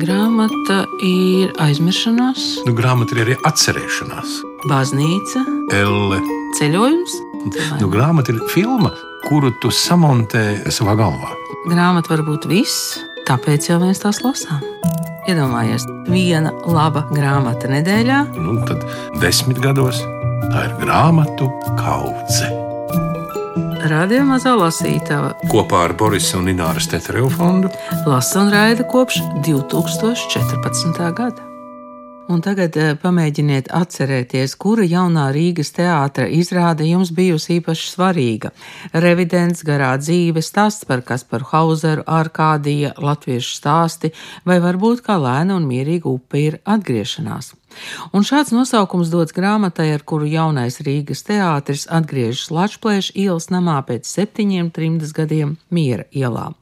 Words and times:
Grāmata 0.00 0.86
ir 1.04 1.50
aizmiršanās, 1.60 2.62
Nu, 2.66 2.72
grāmata 2.72 3.12
ir 3.16 3.24
arī 3.26 3.34
atcerēšanās. 3.44 4.30
baznīca, 4.70 5.42
Elle. 5.72 6.20
ceļojums. 6.58 7.12
Nu, 7.80 7.88
grāmata 7.90 8.30
ir 8.32 8.40
filma, 8.48 8.90
kuru 9.28 9.50
tu 9.60 9.68
samontē 9.68 10.64
savā 10.70 10.94
galvā. 10.96 11.34
Grāmata 11.68 12.08
var 12.08 12.22
būt 12.24 12.46
viss, 12.48 12.98
tāpēc 13.26 13.68
jau 13.68 13.80
mēs 13.80 14.00
tās 14.00 14.22
lasām. 14.22 14.62
Iedomājies, 15.28 15.84
viena 16.08 16.52
laba 16.66 17.04
grāmata 17.12 17.68
nedēļā, 17.68 18.34
Nu, 18.38 18.64
tad 18.64 18.86
desmit 19.20 19.58
gados 19.60 20.00
tā 20.52 20.64
ir 20.70 20.74
grāmatu 20.86 21.50
kaudze. 21.76 22.61
Radio 23.90 24.22
mazā 24.26 24.52
lasītava. 24.58 25.32
Kopā 25.50 25.86
ar 25.88 25.94
Borisa 25.98 26.38
un 26.38 26.50
Ināras 26.52 26.88
Tetereva 26.90 27.30
fondu 27.32 27.70
Lasa 28.06 28.42
un 28.42 28.52
raida 28.52 28.86
kopš 28.88 29.22
2014. 29.46 31.00
gada. 31.16 31.48
Un 32.30 32.40
tagad 32.40 32.76
eh, 32.78 32.92
pamēģiniet 32.96 33.72
atcerēties, 33.74 34.54
kura 34.62 34.86
jaunā 34.86 35.26
Rīgas 35.34 35.72
teātra 35.74 36.28
izrāde 36.30 36.86
jums 36.86 37.10
bijusi 37.12 37.58
īpaši 37.58 37.88
svarīga. 37.90 38.52
Revidents, 38.94 39.64
garā 39.66 39.90
dzīve, 40.00 40.40
stāsts 40.44 40.86
par 40.88 41.02
Kasparu 41.06 41.50
Hauseru, 41.50 42.06
Arkādija, 42.06 42.94
latviešu 43.02 43.56
stāsti, 43.58 44.12
vai 44.48 44.60
varbūt 44.62 45.02
kā 45.04 45.18
lēna 45.20 45.58
un 45.58 45.66
mierīga 45.68 46.08
upe 46.12 46.46
ir 46.46 46.60
atgriešanās. 46.62 47.52
Un 48.12 48.26
šāds 48.26 48.52
nosaukums 48.54 49.10
dots 49.12 49.34
grāmatai, 49.36 49.90
ar 49.96 50.04
kuru 50.06 50.26
jaunais 50.30 50.80
Rīgas 50.84 51.24
teātris 51.28 51.86
atgriežas 51.90 52.50
Latvijas 52.52 53.12
ielas 53.14 53.48
namā 53.52 53.78
pēc 53.88 54.08
septiņiem 54.08 54.70
trimdas 54.74 55.14
gadiem 55.16 55.56
Miera 55.70 56.06
ielā. 56.12 56.52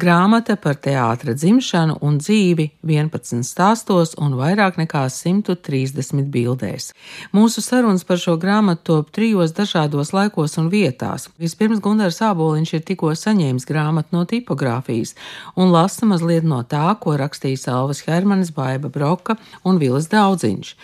Grāmata 0.00 0.56
par 0.56 0.78
teātra 0.80 1.34
dzimšanu 1.36 1.98
un 2.04 2.18
dzīvi 2.22 2.68
11 2.88 3.44
stāstos 3.46 4.14
un 4.20 4.36
vairāk 4.38 4.78
nekā 4.80 5.04
130 5.12 6.30
bildēs. 6.32 6.92
Mūsu 7.36 7.62
sarunas 7.64 8.04
par 8.08 8.20
šo 8.22 8.38
grāmatu 8.40 8.84
top 8.88 9.12
trijos 9.14 9.52
dažādos 9.56 10.14
laikos 10.16 10.56
un 10.60 10.70
vietās. 10.72 11.28
Vispirms 11.40 11.82
Gunārs 11.84 12.22
Āboliņš 12.24 12.74
ir 12.78 12.84
tikko 12.88 13.12
saņēmis 13.18 13.68
grāmatu 13.68 14.16
no 14.16 14.24
tipogrāfijas 14.28 15.14
un 15.56 15.72
lasa 15.74 16.08
mazliet 16.08 16.46
no 16.48 16.62
tā, 16.64 16.84
ko 17.00 17.16
rakstījis 17.20 17.68
Alvis 17.72 18.02
Hermanis, 18.06 18.52
Baiba 18.56 18.90
Broka 18.92 19.36
un 19.64 19.80
Vilis 19.82 20.08
Daudziņš. 20.42 20.74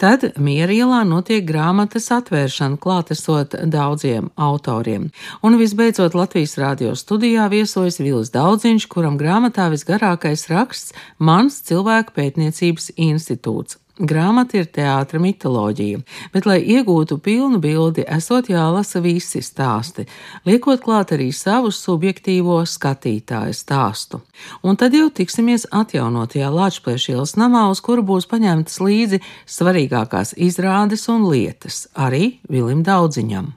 Tad 0.00 0.24
Mierielā 0.36 1.02
notiek 1.08 1.44
grāmatas 1.46 2.10
atvēršana 2.12 2.76
klātesot 2.76 3.56
daudziem 3.72 4.30
autoriem. 4.36 5.10
Un 5.42 5.56
visbeidzot 5.56 6.14
Latvijas 6.14 6.56
radio 6.60 6.94
studijā 6.94 7.48
viesojas 7.48 7.98
Vilis 8.00 8.32
Daudziņš, 8.34 8.88
kuram 8.92 9.16
grāmatā 9.16 9.70
visgarākais 9.72 10.48
raksts 10.52 10.92
Mans 11.18 11.62
cilvēku 11.64 12.12
pētniecības 12.16 12.92
institūts. 12.96 13.80
Grāmata 13.96 14.58
ir 14.60 14.66
teātra 14.68 15.16
mitoloģija, 15.16 16.02
bet, 16.34 16.44
lai 16.44 16.58
iegūtu 16.60 17.16
pilnu 17.24 17.62
bildi, 17.64 18.04
esot 18.04 18.50
jālasa 18.52 19.00
visi 19.00 19.40
stāsti, 19.40 20.04
liekot 20.44 20.82
klāt 20.84 21.14
arī 21.16 21.30
savu 21.32 21.72
subjektīvo 21.72 22.58
skatītāju 22.68 23.56
stāstu. 23.56 24.20
Un 24.60 24.76
tad 24.76 24.92
jau 24.92 25.08
tiksimies 25.08 25.64
atjaunotajā 25.72 26.52
Latvijas 26.52 27.08
ielas 27.08 27.36
namā, 27.40 27.70
uz 27.72 27.80
kuru 27.80 28.04
būs 28.04 28.28
paņemtas 28.28 28.82
līdzi 28.84 29.24
svarīgākās 29.48 30.36
izrādes 30.36 31.08
un 31.08 31.30
lietas, 31.30 31.86
arī 31.96 32.36
Vilim 32.52 32.84
Daudziņam. 32.84 33.54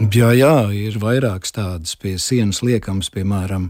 Jā, 0.00 0.30
jā, 0.32 0.54
ir 0.72 0.96
vairākas 0.96 1.52
tādas 1.52 1.92
pie 2.00 2.14
sienas 2.16 2.62
liekams, 2.64 3.10
piemēram, 3.12 3.68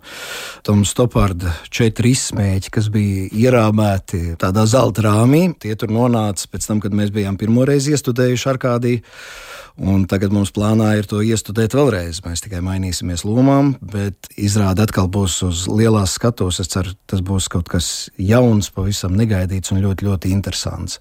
Toms 0.62 0.92
Stoparda 0.94 1.50
četri 1.66 2.12
izsmēķi, 2.14 2.70
kas 2.72 2.86
bija 2.94 3.26
ierāmēti 3.34 4.36
tādā 4.40 4.62
zelta 4.70 5.08
rāmī. 5.08 5.48
Tie 5.58 5.74
tur 5.74 5.90
nonāca 5.90 6.46
pēc 6.52 6.68
tam, 6.70 6.82
kad 6.84 6.94
mēs 6.94 7.10
bijām 7.14 7.40
pirmoreiz 7.40 7.90
iestudējuši 7.90 8.52
Arkādiju. 8.54 9.02
Un 9.80 10.02
tagad 10.04 10.34
mums 10.34 10.50
plānā 10.52 10.90
ir 10.98 11.06
to 11.08 11.22
iestudēt 11.24 11.72
vēlreiz. 11.72 12.18
Mēs 12.26 12.42
tikai 12.44 12.60
mainīsimies 12.64 13.22
lomām, 13.24 13.72
bet 13.80 14.28
izrāde 14.36 14.84
atkal 14.84 15.08
būs 15.08 15.38
uz 15.46 15.62
lielās 15.70 16.18
skatuves. 16.18 16.58
Es 16.60 16.68
ceru, 16.74 16.92
tas 17.08 17.22
būs 17.24 17.48
kaut 17.52 17.70
kas 17.72 17.88
jauns, 18.20 18.68
pavisam 18.74 19.16
negaidīts 19.16 19.72
un 19.72 19.80
ļoti, 19.80 20.06
ļoti 20.10 20.32
interesants. 20.34 21.00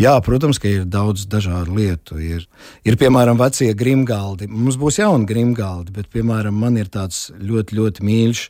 Jā, 0.00 0.12
protams, 0.24 0.60
ka 0.60 0.68
ir 0.68 0.84
daudz 0.84 1.24
dažādu 1.32 1.78
lietu. 1.78 2.20
Ir, 2.20 2.44
ir 2.84 2.98
piemēram, 3.00 3.40
vecie 3.40 3.72
grimgaldi. 3.72 4.50
Mums 4.70 4.78
būs 4.78 5.00
jauni 5.00 5.26
grimgaldi, 5.26 5.90
bet, 5.90 6.06
piemēram, 6.14 6.54
man 6.54 6.76
ir 6.78 6.86
tāds 6.94 7.32
ļoti, 7.34 7.74
ļoti 7.74 8.04
mīļš 8.06 8.42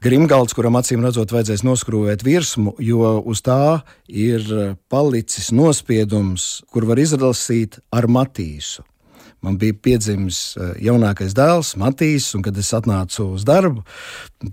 grimgalds, 0.00 0.54
kuram 0.56 0.78
acīm 0.80 1.04
redzot, 1.04 1.34
vajadzēs 1.36 1.60
noskrūvēt 1.68 2.24
virsmu, 2.24 2.72
jo 2.80 3.10
uz 3.28 3.44
tā 3.44 3.82
ir 4.08 4.48
palicis 4.88 5.50
nospiedums, 5.52 6.46
kur 6.72 6.88
var 6.88 7.04
izlasīt 7.04 7.76
ar 7.92 8.08
matīsu. 8.08 8.86
Man 9.40 9.56
bija 9.60 9.72
piedzimis 9.72 10.38
eh, 10.56 10.72
jaunākais 10.84 11.32
dēls, 11.36 11.72
Matīs, 11.80 12.28
un 12.36 12.44
kad 12.44 12.56
es 12.60 12.68
atnācu 12.76 13.30
uz 13.38 13.44
darbu, 13.48 13.84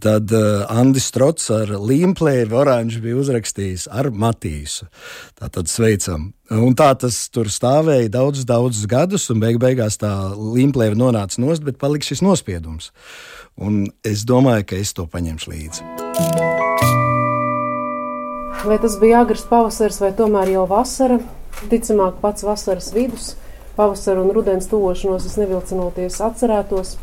tad 0.04 0.32
uh, 0.36 0.64
Andris 0.72 1.10
Strots 1.12 1.50
ar 1.52 1.74
līmplēju 1.76 2.56
oranžu 2.56 3.02
bija 3.04 3.18
uzrakstījis 3.20 3.88
ar 3.92 4.10
Matīsu. 4.12 4.88
Tā 5.36 5.52
tad 5.52 5.72
sveicam. 5.72 6.30
Un 6.56 6.76
tā 6.80 6.94
tas 7.00 7.18
tur 7.32 7.52
stāvēja 7.52 8.08
daudzus, 8.14 8.48
daudzus 8.48 8.88
gadus, 8.88 9.28
un 9.34 9.44
beig 9.44 9.60
beigās 9.60 10.00
tā 10.00 10.12
līmplēja 10.36 10.96
nonāca 10.96 11.44
nost, 11.44 11.66
bet 11.68 11.80
palika 11.82 12.08
šis 12.08 12.24
nospiedums. 12.24 12.94
Un 13.60 13.88
es 14.08 14.24
domāju, 14.28 14.70
ka 14.70 14.80
es 14.80 14.94
to 14.96 15.08
paņemšu 15.12 15.52
līdzi. 15.52 15.88
Vai 18.68 18.78
tas 18.84 18.96
bija 19.00 19.22
agrs 19.24 19.44
pavasaris 19.50 20.00
vai 20.04 20.14
tomēr 20.16 20.56
jau 20.56 20.64
vasara? 20.70 21.20
Ticamāk, 21.72 22.20
pats 22.22 22.46
vasaras 22.46 22.92
vidus, 22.94 23.32
pavasara 23.78 24.22
un 24.24 24.32
rudens 24.34 24.68
tuvošanos 24.72 25.28
es 25.30 25.38
nevilcinoties 25.38 26.18
atcerētos. 26.26 26.96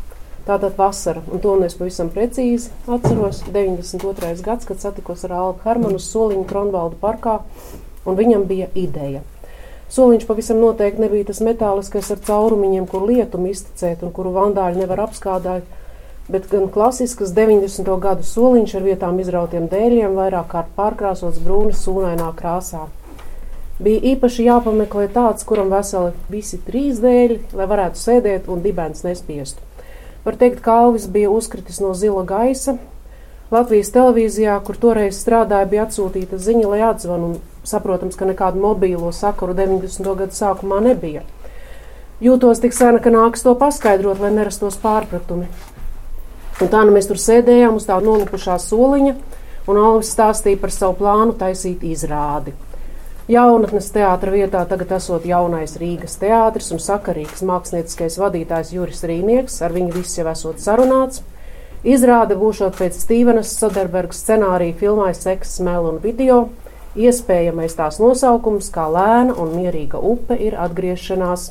Tātad 0.45 0.75
vasara, 0.77 1.23
un 1.33 1.41
to 1.41 1.55
nu 1.57 1.65
es 1.65 1.73
pavisam 1.73 2.11
precīzi 2.13 2.69
atceros. 2.85 3.39
92. 3.49 4.43
gads, 4.45 4.67
kad 4.69 4.77
satikos 4.77 5.23
ar 5.25 5.33
Albu 5.39 5.63
Hermanu 5.65 5.97
uz 5.97 6.05
Soliņu 6.11 6.43
Kronvaldu 6.45 6.99
parkā, 7.01 7.39
un 8.05 8.19
viņam 8.19 8.45
bija 8.45 8.67
ideja. 8.77 9.23
Soliņš 9.95 10.27
pavisam 10.29 10.59
noteikti 10.61 11.01
nebija 11.01 11.31
tas 11.31 11.41
metāliskais 11.45 12.11
ar 12.13 12.21
caurumiņiem, 12.27 12.85
kur 12.91 13.07
lietumu 13.09 13.49
izticēt 13.53 14.03
un 14.05 14.13
kuru 14.13 14.35
vandāļi 14.35 14.83
nevar 14.83 15.01
apskādāt, 15.07 15.65
bet 16.29 16.45
gan 16.51 16.67
klasisks 16.73 17.33
90. 17.37 17.89
gadu 18.03 18.25
soliņš 18.25 18.75
ar 18.77 18.85
vietām 18.85 19.17
izrautiem 19.23 19.65
dēļiem, 19.71 20.13
vairāk 20.17 20.51
kārt 20.53 20.77
pārkrāsots 20.77 21.41
brūni 21.41 21.73
sūnainā 21.77 22.29
krāsā. 22.37 22.85
Bija 23.75 23.99
īpaši 24.13 24.45
jāpameklē 24.45 25.09
tāds, 25.11 25.43
kuram 25.43 25.67
veseli 25.73 26.13
visi 26.31 26.61
trīs 26.63 27.01
dēļi, 27.03 27.41
lai 27.59 27.65
varētu 27.67 27.99
sēdēt 27.99 28.45
un 28.47 28.61
dibens 28.63 29.03
nespiestu. 29.03 29.59
Var 30.23 30.37
teikt, 30.39 30.61
ka 30.63 30.77
Alvis 30.85 31.09
bija 31.11 31.29
uzkritis 31.29 31.81
no 31.83 31.91
zila 31.93 32.23
gaisa. 32.23 32.77
Latvijas 33.51 33.91
televīzijā, 33.91 34.55
kur 34.63 34.79
toreiz 34.79 35.19
strādāja, 35.19 35.67
bija 35.69 35.83
atsūtīta 35.85 36.39
ziņa, 36.39 36.69
lai 36.71 36.79
atzvan, 36.87 37.25
un 37.27 37.67
saprotams, 37.67 38.15
ka 38.15 38.25
nekādu 38.29 38.63
mobīlo 38.63 39.11
sakaru 39.13 39.53
90. 39.57 40.07
gadu 40.21 40.37
sākumā 40.37 40.79
nebija. 40.85 41.25
Jūtos 42.23 42.63
tik 42.63 42.73
sena, 42.73 43.01
ka 43.03 43.11
nāks 43.11 43.43
to 43.43 43.53
paskaidrot, 43.59 44.23
lai 44.23 44.31
nerastos 44.33 44.79
pārpratumi. 44.79 45.49
Un 46.63 46.71
tā 46.71 46.85
nu 46.87 46.95
mēs 46.95 47.11
tur 47.11 47.19
sēdējām 47.19 47.75
uz 47.75 47.89
tā 47.89 47.99
nolipušā 47.99 48.55
soliņa, 48.63 49.17
un 49.67 49.81
Alvis 49.83 50.15
stāstīja 50.15 50.61
par 50.63 50.71
savu 50.71 50.95
plānu 51.03 51.35
taisīt 51.35 51.83
izrādi. 51.83 52.55
Jaunatnes 53.25 53.87
teātra 53.89 54.29
vietā 54.29 54.59
tagad 54.69 54.91
esot 54.99 55.23
jaunais 55.25 55.71
Rīgas 55.81 56.19
teātris 56.21 56.67
un 56.75 56.77
sakarīgs 56.77 57.41
mākslinieckais 57.41 58.19
vadītājs 58.21 58.69
Juris 58.75 59.01
Rīnieks, 59.01 59.55
ar 59.65 59.73
viņu 59.73 59.95
viss 59.95 60.19
jau 60.19 60.27
esot 60.29 60.61
sarunāts. 60.61 61.23
Izrāde 61.81 62.37
būšot 62.37 62.77
pēc 62.77 62.99
Stīvenas 63.01 63.55
Soderbergas 63.57 64.21
scenārija 64.21 64.77
filmai 64.77 65.09
Seks, 65.17 65.57
Smēl 65.57 65.89
un 65.89 65.99
Video. 66.05 66.39
Iespējamais 66.93 67.73
tās 67.73 67.97
nosaukums, 67.97 68.69
kā 68.69 68.85
lēna 68.93 69.33
un 69.41 69.57
mierīga 69.57 69.97
upe, 69.97 70.37
ir 70.37 70.53
atgriešanās. 70.61 71.49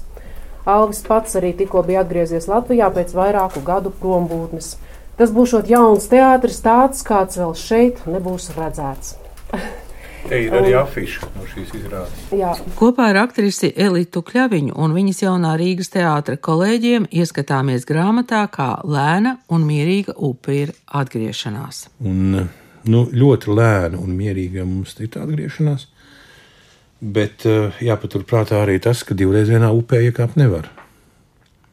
Alvis 0.70 1.02
pats 1.08 1.34
arī 1.43 1.56
tikko 1.58 1.82
bija 1.88 2.06
atgriezies 2.06 2.46
Latvijā 2.46 2.87
pēc 2.94 3.19
vairāku 3.19 3.66
gadu 3.66 3.90
prombūtnes. 3.98 4.76
Tas 5.19 5.34
būšot 5.34 5.75
jauns 5.75 6.06
teātris, 6.06 6.62
tāds 6.62 7.02
kāds 7.02 7.43
vēl 7.43 7.58
šeit 7.58 8.06
nebūs 8.06 8.52
redzēts. 8.54 9.16
Te 10.24 10.38
ir 10.40 10.54
arī 10.56 10.72
afiša 10.78 11.26
no 11.34 11.44
šīs 11.44 11.72
izrādes. 11.76 12.20
Jā, 12.32 12.54
Kopā 12.78 13.10
ar 13.12 13.18
aktrisi 13.26 13.68
Elitu 13.76 14.22
Kļaviņu 14.24 14.72
un 14.80 14.94
viņas 14.96 15.20
jaunā 15.26 15.50
Rīgas 15.60 15.92
teātra 15.92 16.38
kolēģiem 16.40 17.10
ieskatāmies 17.12 17.84
grāmatā, 17.88 18.46
kā 18.48 18.70
lēna 18.88 19.36
un 19.52 19.66
mierīga 19.68 20.16
upe 20.16 20.56
ir 20.62 20.72
atgriešanās. 20.88 21.82
Un, 22.08 22.46
nu, 22.88 23.02
ļoti 23.12 23.52
lēna 23.52 24.00
un 24.00 24.16
mierīga 24.16 24.64
mums 24.64 24.96
ir 24.96 25.12
tā 25.12 25.26
atgriešanās. 25.26 25.90
Bet 27.04 27.44
eh, 27.44 27.84
jāpaturprātā 27.84 28.62
arī 28.64 28.78
tas, 28.80 29.04
ka 29.04 29.12
divreiz 29.18 29.52
vienā 29.52 29.68
upē 29.76 30.00
iekāpt 30.08 30.40
nevar. 30.40 30.72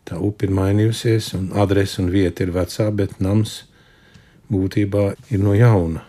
Tā 0.03 0.19
upe 0.19 0.49
ir 0.49 0.55
mainījusies, 0.59 1.31
un 1.39 1.51
adrese 1.55 2.01
un 2.03 2.11
vieta 2.11 2.43
ir 2.43 2.51
vecā, 2.51 2.91
bet 2.91 3.21
nams 3.23 3.61
būtībā 4.51 5.13
ir 5.31 5.39
no 5.39 5.55
jauna. 5.55 6.03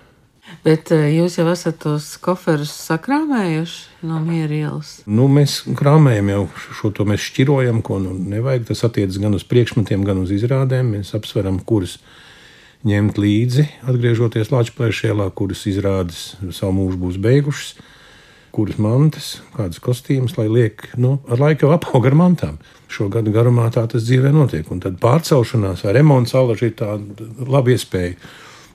Bet 0.62 0.92
eh, 0.94 1.08
jūs 1.16 1.38
jau 1.40 1.46
esat 1.50 1.80
tos 1.82 2.06
koferus 2.22 2.72
sakrāmējuši 2.86 4.06
no 4.08 4.20
mierielas. 4.22 4.98
Nu, 5.10 5.28
mēs 5.32 5.62
krāmējam 5.78 6.32
jau 6.32 6.42
šo 6.78 6.92
to 6.94 7.06
mēs 7.08 7.24
šķirojam, 7.30 7.80
ko 7.86 7.98
nu 8.02 8.14
nevajag. 8.14 8.68
Tas 8.70 8.84
attiecas 8.86 9.18
gan 9.22 9.34
uz 9.38 9.46
priekšmetiem, 9.48 10.04
gan 10.06 10.20
uz 10.22 10.34
izrādēm. 10.34 10.92
Mēs 10.98 11.14
apsveram, 11.18 11.58
kurus 11.66 11.98
ņemt 12.86 13.18
līdzi, 13.22 13.66
atgriežoties 13.90 14.52
Latvijas 14.52 15.02
ielā, 15.06 15.30
kuras 15.34 15.64
izrādes 15.70 16.22
savu 16.54 16.74
mūžu 16.80 16.98
būs 16.98 17.18
beigušas, 17.22 17.74
kuras 18.52 18.78
mantas, 18.82 19.32
kādas 19.54 19.80
kostīmas, 19.82 20.34
lai 20.36 20.48
liek, 20.50 20.88
nu, 21.00 21.16
ar 21.30 21.40
laiku 21.40 21.66
jau 21.66 21.72
apaug 21.76 22.06
ar 22.10 22.16
mantām. 22.18 22.58
Šo 22.92 23.06
gadu 23.12 23.32
garumā 23.32 23.70
tā 23.72 23.86
tas 23.88 24.04
dzīvē 24.04 24.34
notiek. 24.34 24.66
Un 24.74 24.82
tad 24.82 24.98
pārcelšanās 25.00 25.86
vai 25.86 25.94
remonts 25.96 26.34
alaži 26.36 26.68
ir 26.68 26.74
tāda 26.82 27.28
laba 27.48 27.72
iespēja 27.72 28.18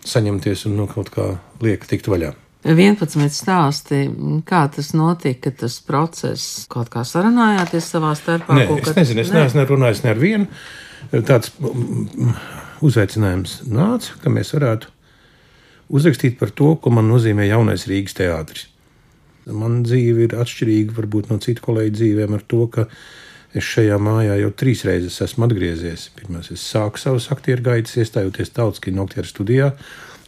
saņemties 0.10 0.66
un 0.70 0.78
nu, 0.80 0.88
kaut 0.92 1.12
kā 1.14 1.30
lieka 1.64 1.90
tikt 1.90 2.10
vaļā. 2.12 2.34
11 2.68 3.32
stāsti, 3.32 4.02
kā 4.48 4.66
tas 4.74 4.92
notika, 4.98 5.54
tas 5.56 5.78
process, 5.86 6.66
kaut 6.72 6.90
kā 6.92 7.06
sarunājāties 7.08 7.92
savā 7.94 8.12
starpā? 8.18 8.58
Nē, 8.58 8.66
es 8.82 8.96
nezinu, 8.98 9.24
es 9.24 9.32
neesmu 9.36 9.68
runājis 9.70 10.04
ne 10.04 10.12
ar 10.12 10.20
vienu. 10.20 10.48
Tāds 11.28 11.54
uzaicinājums 12.84 13.62
nāca, 13.72 14.18
ka 14.24 14.34
mēs 14.34 14.52
varētu 14.58 14.90
uzrakstīt 15.94 16.36
par 16.40 16.52
to, 16.52 16.74
ko 16.82 16.92
man 16.94 17.08
nozīmē 17.12 17.48
jaunais 17.48 17.88
Rīgas 17.88 18.18
teātris. 18.18 18.68
Man 19.48 19.80
dzīve 19.86 20.26
ir 20.26 20.36
atšķirīga 20.36 20.98
varbūt 20.98 21.30
no 21.32 21.38
citu 21.44 21.64
kolēģu 21.64 21.96
dzīvēm 22.02 22.36
ar 22.36 22.44
to, 22.52 22.66
ka 22.74 22.88
Es 23.58 23.66
šajā 23.66 23.98
mājā 24.02 24.36
jau 24.42 24.52
trīs 24.54 24.84
reizes 24.86 25.18
esmu 25.24 25.48
atgriezies. 25.48 26.10
Pirmā 26.18 26.44
es 26.44 26.62
sāku 26.62 27.02
savus 27.02 27.30
aktieru 27.34 27.66
gaitas, 27.72 27.96
iestājoties 27.98 28.54
tautas 28.54 28.84
kino 28.84 29.08
aktieru 29.08 29.30
studijā, 29.30 29.72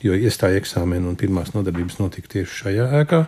jo 0.02 0.18
iestāja 0.18 0.58
eksāmenu 0.62 1.12
un 1.12 1.18
pirmās 1.20 1.54
nodarbības 1.54 2.00
notika 2.00 2.31
tieši 2.36 2.62
šajā 2.64 2.90
ēkā. 3.04 3.24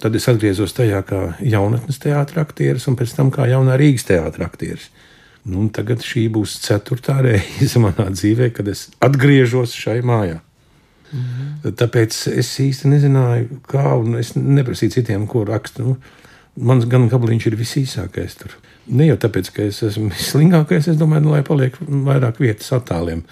Tad 0.00 0.16
es 0.16 0.28
atgriezos 0.32 0.72
tajā 0.72 1.02
kā 1.04 1.22
jaunatnes 1.44 2.00
teātris 2.00 2.40
aktieris 2.40 2.88
un 2.88 2.96
pēc 2.96 3.12
tam 3.18 3.32
kā 3.34 3.50
jaunā 3.50 3.76
Rīgas 3.80 4.08
teātris 4.08 4.46
aktieris. 4.46 4.86
Nu, 5.50 5.66
tagad 5.72 6.04
šī 6.04 6.26
būs 6.32 6.58
ceturtā 6.64 7.18
reize 7.24 7.80
manā 7.80 8.08
dzīvē, 8.12 8.50
kad 8.56 8.68
es 8.68 8.88
atgriežos 9.04 9.76
šai 9.76 10.00
mājā. 10.00 10.40
-hmm. 11.10 11.74
Tāpēc 11.76 12.16
es 12.38 12.50
īsti 12.60 12.90
nezināju, 12.94 13.60
kā, 13.68 13.84
un 13.98 14.18
es 14.20 14.34
neprasīju 14.36 14.96
citiem, 14.98 15.26
ko 15.26 15.44
rakstu. 15.44 15.82
Nu, 15.84 15.96
mans 16.58 16.86
gan 16.90 17.08
gabaliņš 17.10 17.46
ir 17.50 17.56
visīsākais 17.60 18.36
tur. 18.40 18.56
Ne 18.90 19.06
jau 19.10 19.18
tāpēc, 19.20 19.52
ka 19.54 19.64
es 19.68 19.82
esmu 19.86 20.10
vislingākais, 20.10 20.88
es 20.90 20.98
domāju, 20.98 21.26
nu, 21.28 21.34
lai 21.36 21.44
paliek 21.46 21.76
vairāk 21.80 22.40
vietas 22.42 22.72
attēliem. 22.74 23.22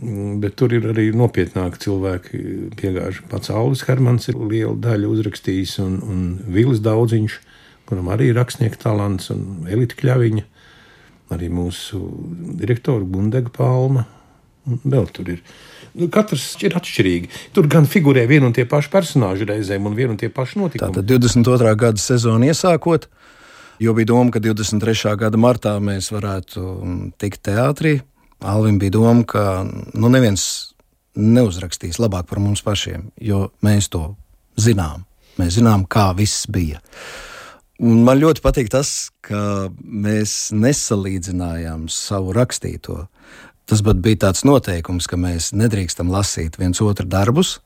Mm, 0.00 0.40
bet 0.42 0.56
tur 0.60 0.74
ir 0.76 0.88
arī 0.90 1.08
nopietnāki 1.16 1.80
cilvēki. 1.86 2.40
Piegājuši 2.80 3.28
pats 3.30 3.52
Aulis 3.54 3.84
Hermans 3.88 4.28
ir 4.32 4.40
lielu 4.40 4.74
daļu 4.82 5.12
uzrakstījis, 5.14 5.78
un, 5.84 6.00
un 6.02 6.26
Vils 6.52 6.82
Daudziņš, 6.84 7.38
kuram 7.88 8.10
arī 8.12 8.32
ir 8.32 8.40
rakstnieka 8.40 8.82
talants, 8.82 9.30
un 9.32 9.68
Elita 9.70 9.96
Kļaviņa, 10.00 10.44
arī 11.36 11.48
mūsu 11.52 12.02
direktora 12.58 13.06
Bundega 13.06 13.52
Palma. 13.54 14.04
Vēl 14.66 15.06
tur 15.14 15.30
ir. 15.36 15.42
Nu, 15.96 16.10
katrs 16.12 16.44
ir 16.60 16.76
atšķirīgi. 16.76 17.30
Tur 17.56 17.68
gan 17.72 17.86
figurē 17.88 18.26
viena 18.28 18.50
un 18.50 18.54
tie 18.56 18.66
paši 18.68 18.90
personāļi 18.92 19.48
reizēm, 19.48 19.86
un 19.88 19.96
viena 19.96 20.12
un 20.12 20.20
tie 20.20 20.28
paši 20.32 20.60
notikumi. 20.60 20.92
Tātad 20.92 21.08
22. 21.08 21.72
gada 21.80 22.02
sezonu 22.02 22.50
iesākot, 22.50 23.08
jo 23.80 23.96
bija 23.96 24.10
doma, 24.12 24.34
ka 24.34 24.42
23. 24.44 25.14
gada 25.22 25.40
martā 25.40 25.76
mēs 25.80 26.10
varētu 26.12 26.66
tikt 27.20 27.46
teātrī. 27.48 27.98
Alvim 28.44 28.76
bija 28.82 28.98
doma, 28.98 29.24
ka 29.24 29.44
nu, 29.64 30.10
neviens 30.12 30.74
neuzrakstīs 31.16 31.96
labāk 32.02 32.28
par 32.28 32.42
mums 32.44 32.60
pašiem, 32.64 33.08
jo 33.16 33.46
mēs 33.64 33.88
to 33.92 34.10
zinām. 34.60 35.06
Mēs 35.40 35.56
zinām, 35.56 35.88
kā 35.88 36.10
viss 36.16 36.44
bija. 36.48 36.82
Un 37.76 38.04
man 38.06 38.20
ļoti 38.20 38.40
patīk 38.44 38.70
tas, 38.72 39.10
ka 39.24 39.68
mēs 39.80 40.50
nesalīdzinājām 40.56 41.90
savu 41.92 42.32
rakstīto. 42.36 43.02
Tas 43.66 43.82
bija 43.82 44.28
tāds 44.28 44.44
noteikums, 44.46 45.08
ka 45.10 45.18
mēs 45.18 45.50
nedrīkstam 45.56 46.10
lasīt 46.12 46.58
viens 46.60 46.78
otru 46.84 47.06
darbus, 47.10 47.58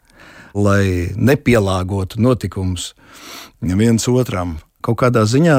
lai 0.56 1.12
nepielāgotu 1.16 2.20
notikumus 2.20 2.94
viens 3.60 4.08
otram 4.08 4.56
kaut 4.84 4.98
kādā 5.02 5.26
ziņā 5.28 5.58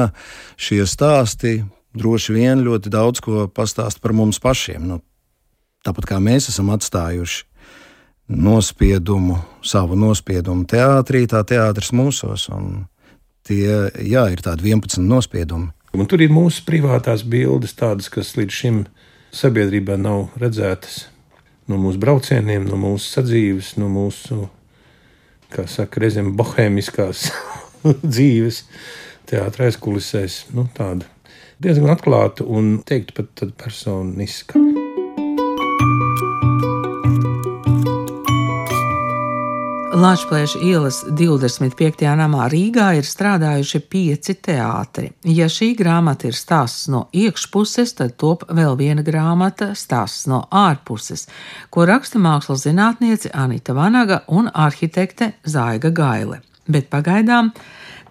šie 0.60 0.82
stāsti 0.88 1.62
droši 1.94 2.36
vien 2.36 2.62
ļoti 2.64 2.92
daudz 2.92 3.22
ko 3.24 3.46
pastāst 3.52 4.02
par 4.02 4.14
mums 4.16 4.40
pašiem. 4.42 4.84
Nu, 4.88 5.00
tāpat 5.86 6.08
kā 6.12 6.20
mēs 6.22 6.50
esam 6.52 6.72
atstājuši 6.74 7.44
nospiedumu, 8.32 9.36
savu 9.66 9.98
nospiedumu 9.98 10.64
teātrī, 10.70 11.26
tā 11.28 11.42
teātris 11.46 11.92
mūsos. 11.94 12.48
Tie 13.42 13.66
jā, 14.06 14.26
ir 14.30 14.42
tādi 14.42 14.70
11 14.70 15.02
nospiedumi. 15.02 15.72
Un 15.92 16.08
tur 16.08 16.22
ir 16.24 16.32
mūsu 16.32 16.62
privātās 16.64 17.24
bildes, 17.28 17.74
tādas, 17.76 18.08
kas 18.08 18.32
līdz 18.38 18.54
šim 18.54 18.78
sabiedrībā 19.32 19.96
nav 20.00 20.34
redzētas. 20.40 21.06
No 21.70 21.78
mūsu 21.80 22.00
braucieniem, 22.02 22.66
no 22.68 22.78
mūsu 22.80 23.14
sadzīves, 23.16 23.76
no 23.80 23.88
mūsu, 23.92 24.46
kā 25.54 25.64
saka, 25.70 26.02
reizēm 26.02 26.32
bohēmiskās 26.38 27.28
dzīves 28.14 28.64
teātris 29.30 29.72
aizkulisēs. 29.72 30.42
Nu, 30.56 30.66
tāda 30.76 31.08
diezgan 31.62 31.94
atklāta 31.94 32.46
un 32.46 32.76
teikt 32.86 33.14
pat 33.16 33.46
personiska. 33.62 34.71
Latvijas 40.02 40.56
ielas 40.58 40.96
25. 41.06 42.00
namā 42.18 42.48
Rīgā 42.50 42.88
ir 42.98 43.06
strādājuši 43.06 43.80
pieci 43.86 44.34
teātri. 44.34 45.12
Ja 45.30 45.46
šī 45.46 45.68
grāmata 45.78 46.26
ir 46.26 46.34
stāsts 46.34 46.88
no 46.90 47.04
iekšpuses, 47.14 47.92
tad 48.00 48.16
top 48.18 48.42
vēl 48.50 48.74
viena 48.80 49.04
grāmata- 49.06 49.68
stāsts 49.84 50.26
no 50.26 50.40
ārpuses, 50.50 51.28
ko 51.70 51.86
raksta 51.86 52.18
mākslas 52.18 52.66
zinātniece 52.66 53.30
Anita 53.32 53.76
Vanaga 53.78 54.22
un 54.26 54.50
arhitekte 54.50 55.34
Zaiga 55.46 55.92
Gaile. 55.94 56.40
Bet 56.66 56.90
pagaidām 56.90 57.52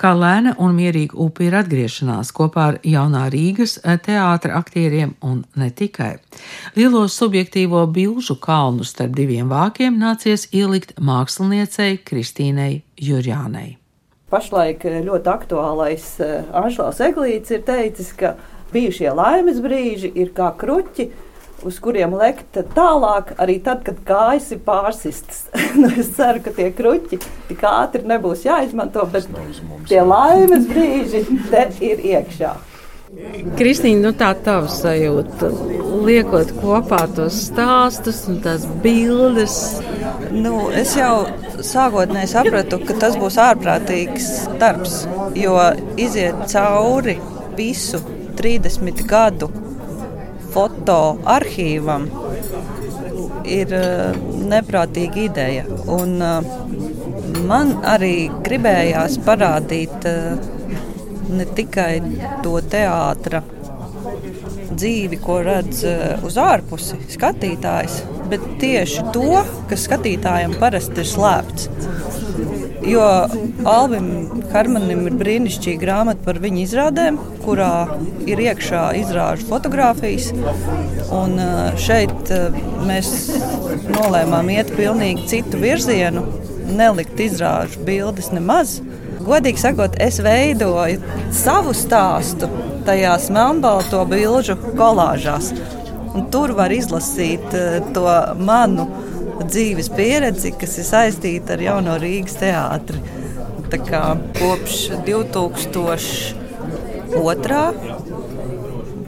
kā 0.02 0.12
lēna 0.18 0.56
un 0.62 0.74
mierīga 0.76 1.18
upe 1.22 1.46
ir 1.46 1.56
atgriešanās 1.60 2.32
kopā 2.36 2.68
ar 2.72 2.78
jaunā 2.88 3.28
Rīgas 3.34 3.78
eh, 3.82 4.00
teātra 4.02 4.58
aktieriem 4.58 5.14
un 5.26 5.44
ne 5.60 5.70
tikai. 5.70 6.16
Lielo 6.78 7.04
subjektīvo 7.12 7.84
bilžu 7.94 8.38
kalnu 8.42 8.88
starp 8.88 9.14
diviem 9.18 9.52
vākiem 9.52 10.00
nācies 10.02 10.48
ielikt 10.52 10.96
māksliniecei 10.98 12.00
Kristīnei 12.08 12.82
Jurjānei. 12.98 13.78
Pašlaik 14.32 14.86
eh, 14.90 15.02
ļoti 15.06 15.34
aktuālais 15.36 16.08
eh, 16.24 16.40
Anšlaus 16.56 17.02
Eglīts 17.04 17.54
ir 17.54 17.66
teicis, 17.68 18.14
ka 18.18 18.36
bijušie 18.74 19.12
laimes 19.14 19.62
brīži 19.62 20.14
ir 20.16 20.34
kā 20.38 20.54
kruķi, 20.58 21.12
uz 21.68 21.78
kuriem 21.84 22.16
lekt 22.18 22.58
tālāk, 22.76 23.36
arī 23.42 23.58
tad, 23.64 23.84
kad 23.86 24.02
kājas 24.08 24.52
ir 24.56 24.64
pārsistas. 24.66 25.46
nu, 25.82 25.92
es 26.02 26.12
ceru, 26.18 26.42
ka 26.46 26.56
tie 26.56 26.72
kruķi 26.76 27.22
tik 27.50 27.64
ātri 27.68 28.04
nebūs 28.10 28.46
jāizmanto, 28.48 29.06
bet 29.14 29.30
tie 29.90 30.02
laimes 30.06 30.68
brīži 30.70 31.26
te 31.52 31.70
ir 31.84 32.04
iekšā. 32.16 32.58
Kristīna, 33.60 34.06
nu 34.06 34.12
tā 34.16 34.30
tava 34.40 34.70
sajūta, 34.72 35.50
liekot 36.08 36.54
kopā 36.62 37.02
tos 37.12 37.42
stāstus 37.50 38.22
un 38.32 38.40
tās 38.46 38.64
bildes. 38.86 39.58
Nu, 40.32 40.70
es 40.72 40.94
jau 40.96 41.26
sākotnēji 41.60 42.32
sapratu, 42.32 42.80
ka 42.88 42.96
tas 43.04 43.18
būs 43.20 43.36
ārprātīgs 43.44 44.30
darbs, 44.62 45.02
jo 45.36 45.58
iziet 46.00 46.40
cauri 46.54 47.18
visu 47.60 48.00
30 48.40 49.04
gadu 49.12 49.52
fotoarchīvam 50.54 52.10
ir 53.48 53.74
eh, 53.74 54.18
neprātīga 54.52 55.24
ideja. 55.26 55.66
Un, 55.92 56.18
eh, 56.22 57.42
man 57.48 57.78
arī 57.88 58.30
gribējās 58.46 59.18
parādīt 59.26 60.08
eh, 60.10 60.36
ne 61.32 61.48
tikai 61.58 61.94
to 62.44 62.58
teātra 62.74 63.44
dzīvi, 64.72 65.20
ko 65.22 65.38
redz 65.46 65.84
uz 66.26 66.38
ārpusi 66.42 66.98
skatītājs, 67.12 68.00
bet 68.32 68.44
tieši 68.60 69.04
to, 69.14 69.44
kas 69.70 69.86
skatītājam 69.88 70.56
parasti 70.60 71.04
ir 71.04 71.10
slēpts. 71.12 71.70
Jo 72.82 73.02
Alvim 73.68 74.08
Hermanim 74.50 75.04
ir 75.06 75.16
brīnišķīga 75.20 75.82
grāmata 75.84 76.26
par 76.26 76.40
viņa 76.42 76.62
izrādēm, 76.64 77.20
kurā 77.44 77.74
ir 78.30 78.42
iekšā 78.42 78.88
izrāžu 78.98 79.46
fotografijas. 79.52 80.32
Un 81.14 81.38
eh, 81.42 81.78
šeit 81.82 82.32
eh, 82.34 82.58
mēs 82.88 83.12
nolēmām 83.92 84.50
iet 84.56 84.74
pilnīgi 84.74 85.28
citu 85.30 85.62
virzienu, 85.62 86.26
nelikt 86.74 87.22
izrāžu 87.22 87.86
bildes 87.86 88.32
nemaz. 88.34 88.80
Godīgi 89.22 89.62
sakot, 89.62 90.00
es 90.02 90.18
veidoju 90.26 91.04
savu 91.38 91.76
stāstu 91.78 92.50
tajās 92.88 93.30
melnbalto 93.30 94.02
bilžu 94.10 94.58
kolāžās. 94.74 95.52
Un 96.18 96.26
tur 96.34 96.56
var 96.58 96.74
izlasīt 96.74 97.54
eh, 97.54 97.78
to 97.94 98.10
manu 98.42 98.90
dzīves 99.48 99.90
pieredzi, 99.96 100.52
kas 100.60 100.74
ir 100.82 100.86
saistīta 100.88 101.54
ar 101.56 101.62
jauno 101.66 101.94
Rīgas 102.02 102.36
teātri. 102.42 103.00
Kopš 103.72 104.76
2002. 105.08 107.62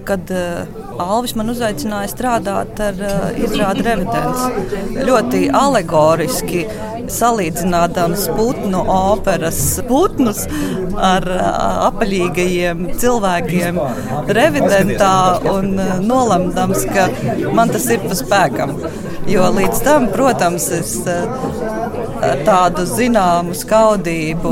kad 0.08 0.24
uh, 0.32 0.83
Alvis 1.02 1.34
man 1.38 1.50
uzaicināja 1.54 2.10
strādāt 2.12 2.80
ar 2.84 3.00
uh, 3.02 3.28
izrādi 3.40 3.86
revidents. 3.86 4.44
Ļoti 5.08 5.48
alegoriski 5.58 6.66
salīdzinādams 7.14 8.28
putnu 8.38 8.84
operas 8.94 9.62
putnus 9.88 10.44
ar 10.94 11.26
uh, 11.26 11.48
apaļīgajiem 11.90 12.86
cilvēkiem 13.02 13.80
revidentā 14.38 15.16
un 15.54 15.74
uh, 15.78 15.96
nolemdams, 16.04 16.86
ka 16.94 17.10
man 17.56 17.74
tas 17.74 17.90
ir 17.94 18.06
pa 18.06 18.20
spēkam. 18.20 18.78
Jo 19.30 19.48
līdz 19.56 19.84
tam, 19.86 20.10
protams, 20.12 20.68
es 20.76 20.98
tādu 22.44 22.84
zināmu 22.88 23.56
skaudību 23.56 24.52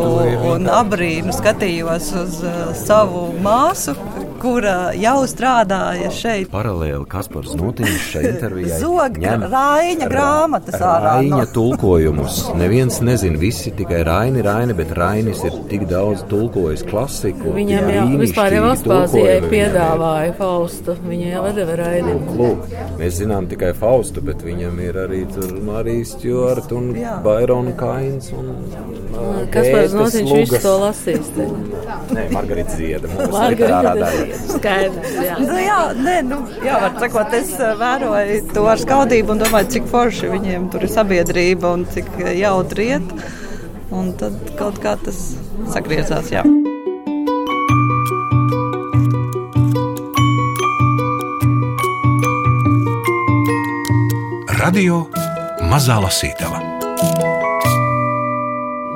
un 0.53 0.69
abrīnu 0.71 1.35
skatījos 1.35 2.07
uz 2.21 2.39
savu 2.79 3.25
māsu, 3.43 3.95
kura 4.41 4.75
jau 4.97 5.19
strādāja 5.29 6.09
šeit. 6.15 6.49
Paralēli 6.51 7.05
Kaspars 7.09 7.53
Notiņš 7.59 8.05
šai 8.13 8.23
intervijai 8.31 8.79
Zog 8.81 9.19
ņem 9.21 9.45
Raiņa 9.51 10.07
grāmatas 10.09 10.79
ārā. 10.81 11.15
Raiņa 11.19 11.41
no- 11.43 11.49
tulkojumus. 11.55 12.39
Neviens 12.57 12.99
nezina, 13.05 13.37
visi 13.41 13.73
tikai 13.77 14.01
Raini, 14.07 14.41
Raini, 14.45 14.73
bet 14.77 14.93
Rainis 14.97 15.43
ir 15.45 15.57
tik 15.69 15.85
daudz 15.89 16.23
tulkojis 16.31 16.83
klasiku. 16.89 17.53
Viņam 17.57 17.91
jau 17.95 18.07
vispār 18.21 18.57
jau 18.57 18.65
Aspāzijai 18.71 19.39
piedāvāja 19.51 20.35
Faustu. 20.39 20.97
Viņa 21.11 21.31
jau 21.35 21.45
deva 21.55 21.77
raidījumu. 21.83 22.37
Lūk, 22.41 22.75
mēs 22.99 23.21
zinām 23.21 23.49
tikai 23.51 23.73
Faustu, 23.77 24.23
bet 24.25 24.41
viņam 24.45 24.79
ir 24.87 25.01
arī 25.05 25.21
Marijas 25.65 26.15
Stjorta 26.15 26.75
un. 26.77 26.91
Bairona 27.23 27.73
Kains. 27.77 28.31
Un, 28.35 28.55
Kas 29.51 29.67
par 29.67 29.87
visu 29.87 30.23
Lugas. 30.25 30.63
to 30.63 30.73
lasīs? 30.79 31.29
Nē, 32.11 32.23
Margarita 32.31 32.77
Zieda. 32.77 33.09
Margarita 33.31 33.93
daļa. 33.97 34.39
Skaidrs, 34.53 35.11
jā. 35.25 35.35
Nu, 35.41 35.57
jā, 35.59 35.79
nē, 35.97 36.15
nu, 36.27 36.39
jā, 36.63 36.79
var 36.85 36.97
sakot, 37.03 37.35
es 37.37 37.53
eh, 37.59 37.75
vēroju 37.79 38.39
to 38.55 38.65
ar 38.71 38.81
skaudību 38.81 39.35
un 39.35 39.43
domāju, 39.43 39.71
cik 39.77 39.91
forši 39.91 40.31
viņiem 40.31 40.71
tur 40.73 40.87
ir 40.87 40.93
sabiedrība 40.95 41.75
un 41.75 41.85
cik 41.91 42.09
eh, 42.23 42.33
jautri 42.41 42.91
iet. 42.95 43.15
Un 43.91 44.13
tad 44.19 44.35
kaut 44.59 44.79
kā 44.83 44.95
tas 45.03 45.33
sagriezās. 45.73 46.31
Jā. 46.31 46.45
Radio 54.61 55.07
Mazā 55.67 55.99
Lasītava. 55.99 56.70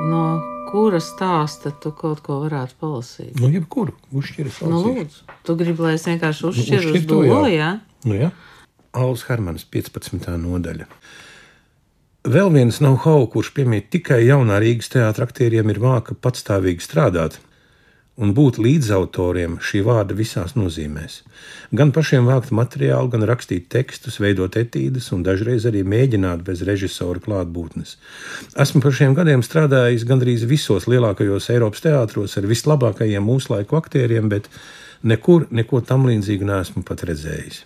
No 0.06 0.22
kura 0.66 0.98
stāsta 1.02 1.72
tu 1.82 1.92
kaut 1.96 2.22
ko 2.26 2.40
varētu 2.44 2.76
palasīt? 2.82 3.32
Nu, 3.40 3.50
jebkuru 3.52 3.94
uzšķiras. 4.16 4.60
Nu, 4.68 4.82
lūdzu, 4.84 5.22
tu 5.46 5.56
gribi, 5.58 5.84
lai 5.86 5.94
es 5.96 6.06
vienkārši 6.08 6.48
uzšķiru 6.50 6.82
uz 6.82 6.90
uzšķir 6.90 7.06
to, 7.10 7.22
jā. 7.26 7.40
jā? 7.54 7.70
Nu, 8.06 8.18
jā. 8.18 8.32
Alus 8.96 9.26
Hermanis, 9.28 9.66
15. 9.72 10.28
nodaļa. 10.42 10.88
Vēl 12.26 12.50
viens 12.50 12.80
nav 12.82 12.98
hau, 13.04 13.20
kurš 13.30 13.52
piemīt 13.54 13.90
tikai 13.94 14.24
jaunā 14.26 14.58
Rīgas 14.62 14.90
teātra 14.90 15.28
aktieriem, 15.28 15.70
ir 15.70 15.82
māka 15.82 16.16
patstāvīgi 16.18 16.82
strādāt 16.82 17.38
un 18.16 18.32
būt 18.36 18.58
līdzautoriem 18.62 19.58
šī 19.60 19.82
vārda 19.84 20.16
visās 20.16 20.54
nozīmēs. 20.56 21.20
Gan 21.76 21.92
pašiem 21.92 22.28
vākt 22.30 22.52
materiālu, 22.56 23.10
gan 23.12 23.26
rakstīt 23.28 23.68
tekstus, 23.72 24.18
veidot 24.22 24.56
etīdes 24.56 25.10
un 25.12 25.24
dažreiz 25.26 25.68
arī 25.68 25.84
mēģināt 25.84 26.44
bez 26.46 26.64
režisora 26.66 27.20
klātbūtnes. 27.20 27.96
Esmu 28.64 28.82
par 28.84 28.96
šiem 28.96 29.16
gadiem 29.18 29.44
strādājis 29.44 30.08
gandrīz 30.08 30.48
visos 30.48 30.88
lielākajos 30.88 31.50
Eiropas 31.52 31.84
teātros 31.84 32.38
ar 32.40 32.48
vislabākajiem 32.48 33.24
mūslaiku 33.24 33.80
aktieriem, 33.82 34.32
bet 34.32 34.48
nekur 35.04 35.48
neko 35.52 35.84
tam 35.84 36.08
līdzīgu 36.08 36.48
neesmu 36.48 36.86
pat 36.88 37.04
redzējis. 37.10 37.64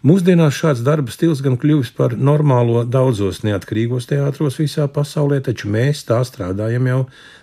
Mūsdienās 0.00 0.56
šāds 0.56 0.80
darba 0.80 1.12
stils 1.12 1.42
gan 1.44 1.58
kļuvis 1.60 1.90
par 1.92 2.14
normālo 2.16 2.86
daudzos 2.88 3.42
neatkarīgos 3.44 4.06
teātros 4.08 4.54
visā 4.56 4.86
pasaulē, 4.88 5.42
taču 5.44 5.68
mēs 5.68 6.06
tā 6.08 6.22
strādājam 6.24 6.86
jau 6.88 7.00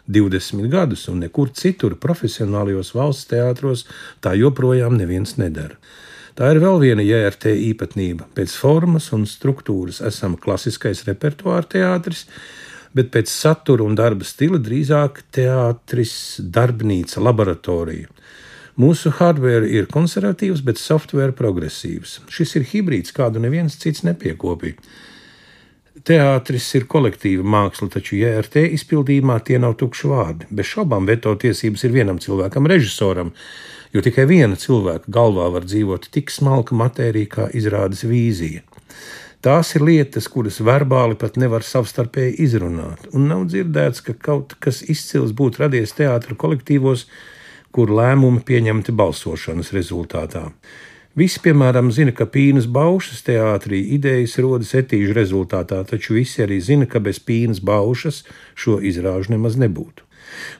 20 0.09 0.65
gadus, 0.73 1.03
un 1.11 1.19
nekur 1.21 1.51
citur 1.53 1.93
profesionālajos 2.01 2.95
valsts 2.97 3.29
teātros 3.29 3.85
tā 4.25 4.33
joprojām 4.39 4.97
neviens 4.97 5.35
nedara. 5.37 5.77
Tā 6.33 6.49
ir 6.55 6.63
vēl 6.63 6.81
viena 6.81 7.05
JRT 7.05 7.53
īpatnība. 7.67 8.25
Pēc 8.33 8.57
formas 8.57 9.11
un 9.13 9.29
struktūras 9.29 10.01
esam 10.09 10.33
klasiskais 10.41 11.05
repertuāra 11.05 11.69
teātris, 11.77 12.25
bet 12.97 13.13
pēc 13.13 13.29
satura 13.29 13.85
un 13.85 13.93
darba 13.93 14.25
stila 14.25 14.57
drīzāk 14.57 15.27
teātris, 15.29 16.17
darbnīca, 16.41 17.21
laboratorija. 17.21 18.09
Mūsu 18.77 19.09
hardware 19.17 19.65
ir 19.73 19.87
konservatīvs, 19.89 20.61
bet 20.61 20.77
software 20.77 21.33
progresīvs. 21.33 22.19
Šis 22.29 22.51
ir 22.59 22.65
hibrīds, 22.69 23.13
kādu 23.15 23.41
neviens 23.41 23.77
cits 23.81 24.03
nepiekopīja. 24.05 24.77
Teātris 26.05 26.67
ir 26.77 26.85
kolektīva 26.85 27.41
māksla, 27.41 27.89
taču 27.95 28.19
JRT 28.19 28.67
izpildījumā 28.77 29.39
tie 29.47 29.57
nav 29.59 29.73
tukši 29.81 30.11
vārdi. 30.11 30.49
Bez 30.53 30.69
šaubām 30.69 31.07
veto 31.09 31.33
tiesības 31.41 31.87
ir 31.87 31.95
vienam 31.95 32.19
cilvēkam, 32.21 32.69
režisoram, 32.69 33.31
jo 33.97 34.03
tikai 34.05 34.27
viena 34.29 34.59
cilvēka 34.61 35.09
galvā 35.09 35.47
var 35.55 35.65
dzīvot 35.65 36.05
tik 36.13 36.29
smalka 36.31 36.77
matērija 36.77 37.31
kā 37.33 37.47
izrādes 37.57 38.05
vīzija. 38.05 38.61
Tās 39.41 39.73
ir 39.73 39.87
lietas, 39.87 40.29
kuras 40.29 40.61
verbāli 40.61 41.17
pat 41.17 41.35
nevar 41.41 41.65
savstarpēji 41.65 42.37
izrunāt, 42.45 43.09
un 43.13 43.25
nav 43.31 43.47
dzirdēts, 43.49 44.05
ka 44.05 44.13
kaut 44.29 44.53
kas 44.61 44.83
izcils 44.85 45.33
būtu 45.33 45.65
radies 45.65 45.97
teātros 45.97 46.37
kolektīvos, 46.41 47.07
kur 47.75 47.91
lēmumi 47.93 48.43
pieņemti 48.47 48.95
balsošanas 48.95 49.73
rezultātā. 49.75 50.47
Visi, 51.17 51.41
piemēram, 51.41 51.89
zina, 51.89 52.13
ka 52.13 52.27
pīnas 52.29 52.67
baušas 52.69 53.23
teātrī 53.25 53.79
idejas 53.97 54.37
rodas 54.43 54.75
etīžu 54.77 55.15
rezultātā, 55.17 55.81
taču 55.89 56.19
visi 56.19 56.43
arī 56.45 56.59
zina, 56.61 56.85
ka 56.85 57.01
bez 57.01 57.17
pīnas 57.17 57.61
baušas 57.65 58.21
šo 58.53 58.77
izrāžu 58.85 59.33
nemaz 59.33 59.57
nebūtu. 59.57 60.06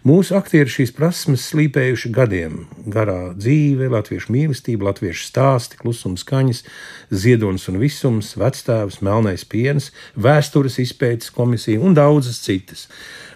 Mūsu 0.07 0.35
aktieri 0.37 0.71
šīs 0.71 0.93
prasmes 0.95 1.45
slīpējuši 1.51 2.11
gadiem. 2.15 2.59
Garā 2.87 3.33
dzīve, 3.35 3.89
latviešu 3.91 4.33
mīlestība, 4.33 4.89
latviešu 4.89 5.27
stāsti, 5.27 5.79
klusums, 5.81 6.23
skaņas, 6.25 6.63
ziedonis 7.11 7.67
un 7.71 7.79
visums, 7.81 8.33
vectēvs, 8.39 9.01
melnais 9.05 9.45
piens, 9.47 9.91
vēstures 10.15 10.79
izpētes 10.83 11.33
komisija 11.35 11.81
un 11.83 11.97
daudzas 11.97 12.39
citas. 12.45 12.87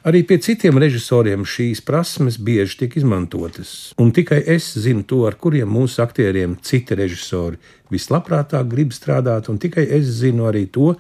Arī 0.02 0.24
pie 0.26 0.40
citiem 0.42 0.80
režisoriem 0.82 1.44
šīs 1.46 1.84
prasmes 1.86 2.40
bieži 2.42 2.80
tiek 2.80 2.96
izmantotas, 2.98 3.92
un 4.02 4.10
tikai 4.10 4.40
es 4.50 4.72
zinu 4.82 5.06
to, 5.06 5.20
ar 5.30 5.38
kuriem 5.38 5.70
mūsu 5.70 6.02
aktieriem 6.02 6.56
citi 6.66 6.98
režisori 6.98 7.60
vislabprātāk 7.94 8.66
grib 8.72 8.96
strādāt, 8.98 9.52
un 9.52 9.60
tikai 9.62 9.86
es 10.00 10.10
zinu 10.24 10.48
arī 10.50 10.66
to, 10.74 10.96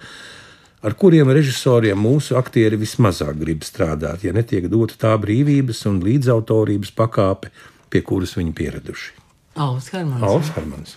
ar 0.81 0.95
kuriem 0.97 1.29
režisoriem 1.29 1.99
mūsu 2.01 2.37
aktieri 2.39 2.79
vismazāk 2.81 3.37
grib 3.41 3.61
strādāt, 3.65 4.23
ja 4.25 4.33
netiek 4.33 4.65
dota 4.71 4.95
tā 4.99 5.13
brīvības 5.21 5.85
un 5.89 6.01
līdzautorības 6.05 6.91
pakāpe, 6.97 7.51
pie 7.91 8.01
kuras 8.05 8.35
viņi 8.37 8.53
pieraduši. 8.57 9.11
Alvis 9.59 9.89
Hermans. 9.91 10.23
Alans 10.23 10.49
Hermans. 10.55 10.91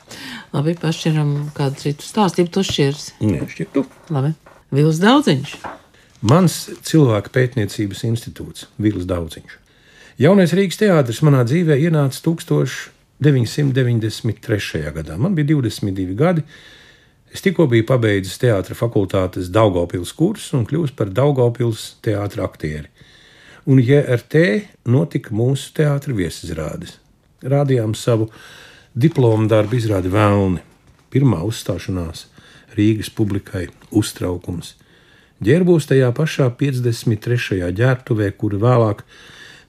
Labi, 0.55 0.73
pašķiram 0.79 1.31
kādu 1.57 1.75
citu 1.83 2.03
stāstību, 2.07 2.51
tu 2.55 2.61
šķirs. 2.67 3.05
Nē, 3.25 3.39
šķiet, 3.51 3.69
Labi. 4.15 4.31
Vils 4.75 4.99
Daudziņš. 5.03 5.51
Mans 6.25 6.53
cilvēka 6.87 7.29
pētniecības 7.35 8.01
institūts, 8.09 8.61
Vils 8.81 9.05
Daudziņš. 9.11 9.53
Jaunais 10.23 10.53
Rīgas 10.55 10.79
teātris 10.79 11.21
manā 11.27 11.41
dzīvē 11.45 11.75
ienāca 11.83 12.19
1993. 12.23 14.93
gadā. 14.95 15.15
Man 15.19 15.35
bija 15.35 15.47
22 15.57 16.15
gadi. 16.19 16.43
Es 17.35 17.43
tikko 17.43 17.67
biju 17.67 17.83
pabeidzis 17.89 18.39
teātris 18.39 18.79
fakultātes 18.79 19.49
Daugopils 19.51 20.13
kursu 20.15 20.61
un 20.61 20.69
kļuvis 20.71 20.93
par 20.95 21.11
Daugopils 21.11 21.97
teātra 22.05 22.47
aktieri. 22.47 22.87
Un 23.67 23.81
JRT 23.83 24.45
notika 24.93 25.35
mūsu 25.35 25.73
teātris 25.75 26.15
viesizrādes. 26.15 26.99
Rādījām 27.43 27.97
savu 27.99 28.29
diplomu 28.95 29.49
darbu 29.51 29.81
izrādi 29.81 30.13
Vēlni. 30.15 30.63
Pirmā 31.11 31.41
uzstāšanās 31.47 32.29
Rīgas 32.79 33.11
publikai 33.15 33.67
uztraukums. 33.91 34.77
Ģērbos 35.45 35.91
tajā 35.91 36.13
pašā 36.15 36.47
53. 36.61 37.59
ģērbtuvē, 37.75 38.31
kura 38.39 38.63
vēlāk 38.63 39.03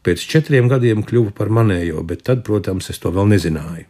pēc 0.06 0.22
četriem 0.30 0.70
gadiem 0.70 1.02
kļuva 1.06 1.34
par 1.34 1.50
manējo, 1.50 2.06
bet 2.06 2.22
tad, 2.30 2.46
protams, 2.46 2.92
es 2.94 3.02
to 3.02 3.10
vēl 3.14 3.34
nezināju. 3.34 3.90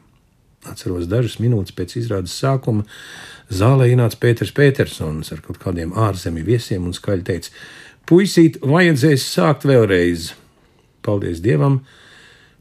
Atceros 0.69 1.09
dažas 1.11 1.37
minūtes 1.41 1.75
pēc 1.75 1.97
izrādes 2.01 2.35
sākuma. 2.37 2.85
Zālē 3.53 3.91
ienāca 3.91 4.17
Pēters 4.21 4.53
Petersons 4.55 5.31
ar 5.33 5.43
kaut 5.45 5.59
kādiem 5.61 5.93
ārzemju 5.93 6.45
viesiem 6.47 6.87
un 6.87 6.95
skaļi 6.97 7.25
teica: 7.27 7.53
Puisīt, 8.09 8.57
vajadzēs 8.65 9.27
sākt 9.35 9.67
vēlreiz. 9.69 10.33
Paldies 11.05 11.41
Dievam! 11.45 11.83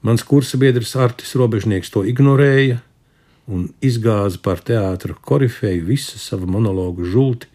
Mans 0.05 0.25
kursa 0.29 0.61
biedrs 0.61 0.93
Artis 1.01 1.33
Robežnieks 1.41 1.89
to 1.93 2.03
ignorēja 2.05 2.83
un 3.49 3.71
izgāza 3.85 4.41
par 4.45 4.61
teātru 4.65 5.17
korifeju 5.17 5.85
visu 5.89 6.21
savu 6.21 6.49
monologu 6.49 7.05
žulti, 7.09 7.49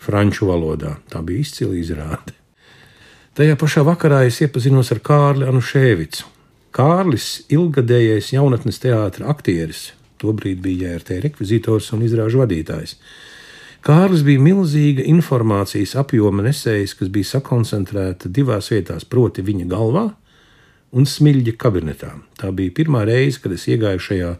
franču 0.00 0.48
valodā. 0.48 0.96
Tā 1.12 1.20
bija 1.24 1.44
izcila 1.44 1.76
izrāde. 1.78 2.34
Tajā 3.36 3.56
pašā 3.60 3.84
vakarā 3.86 4.22
es 4.28 4.40
iepazinos 4.44 4.92
ar 4.92 5.00
Kārli 5.04 5.48
Anušēvicu. 5.48 6.26
Kārlis, 6.72 7.42
ilgadējais 7.52 8.30
jaunatnes 8.32 8.78
teātris 8.80 9.28
aktieris, 9.28 9.80
tobrīd 10.22 10.62
bija 10.64 10.94
JRT 10.94 11.18
rekvizītors 11.26 11.90
un 11.92 12.04
izrāžu 12.06 12.40
vadītājs. 12.40 12.94
Kārlis 13.84 14.22
bija 14.24 14.40
milzīga 14.40 15.04
informācijas 15.10 15.92
apjoma 16.00 16.46
nesējs, 16.46 16.94
kas 16.96 17.10
bija 17.12 17.28
sakoncentrēta 17.34 18.30
divās 18.32 18.70
vietās, 18.72 19.04
proti, 19.04 19.44
viņa 19.44 19.66
galvā 19.68 20.06
un 20.96 21.08
smilģa 21.08 21.54
kabinetā. 21.60 22.14
Tā 22.40 22.52
bija 22.56 22.72
pirmā 22.78 23.02
reize, 23.08 23.42
kad 23.42 23.52
es 23.52 23.66
iegāju 23.68 24.00
šajā 24.06 24.30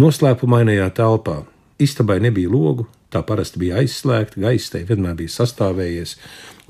noslēpumainajā 0.00 0.86
telpā. 0.96 1.42
Istabai 1.82 2.16
nebija 2.24 2.48
logu, 2.48 2.86
tā 3.12 3.20
parasti 3.28 3.60
bija 3.60 3.82
aizslēgta, 3.82 4.40
gaisa 4.40 4.78
tai 4.78 4.86
vienmēr 4.88 5.18
bija 5.20 5.34
sastāvējies 5.36 6.16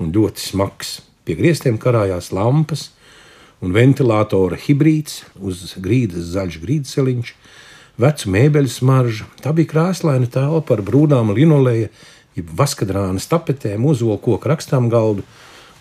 un 0.03 0.11
ļoti 0.11 0.43
smags. 0.43 0.97
Pie 1.23 1.37
griestiem 1.39 1.79
karājās 1.79 2.33
lampas 2.35 2.89
un 3.63 3.71
ventilatora 3.71 4.57
hibrīds, 4.59 5.21
uz 5.39 5.77
grīdas 5.79 6.33
zaļš 6.33 6.59
grīdseliņš, 6.63 7.31
vecu 8.03 8.33
mēbeļu 8.35 8.71
smarža. 8.73 9.29
Tā 9.39 9.53
bija 9.55 9.71
krāsaina 9.71 10.27
telpa 10.27 10.75
ar 10.75 10.83
brūnām 10.83 11.31
linoleja, 11.37 11.91
jeb 12.35 12.49
vaskadrānas 12.57 13.29
tapetēm, 13.31 13.85
ozolu 13.87 14.19
koku 14.19 14.51
rakstām 14.51 14.89
galdu 14.91 15.23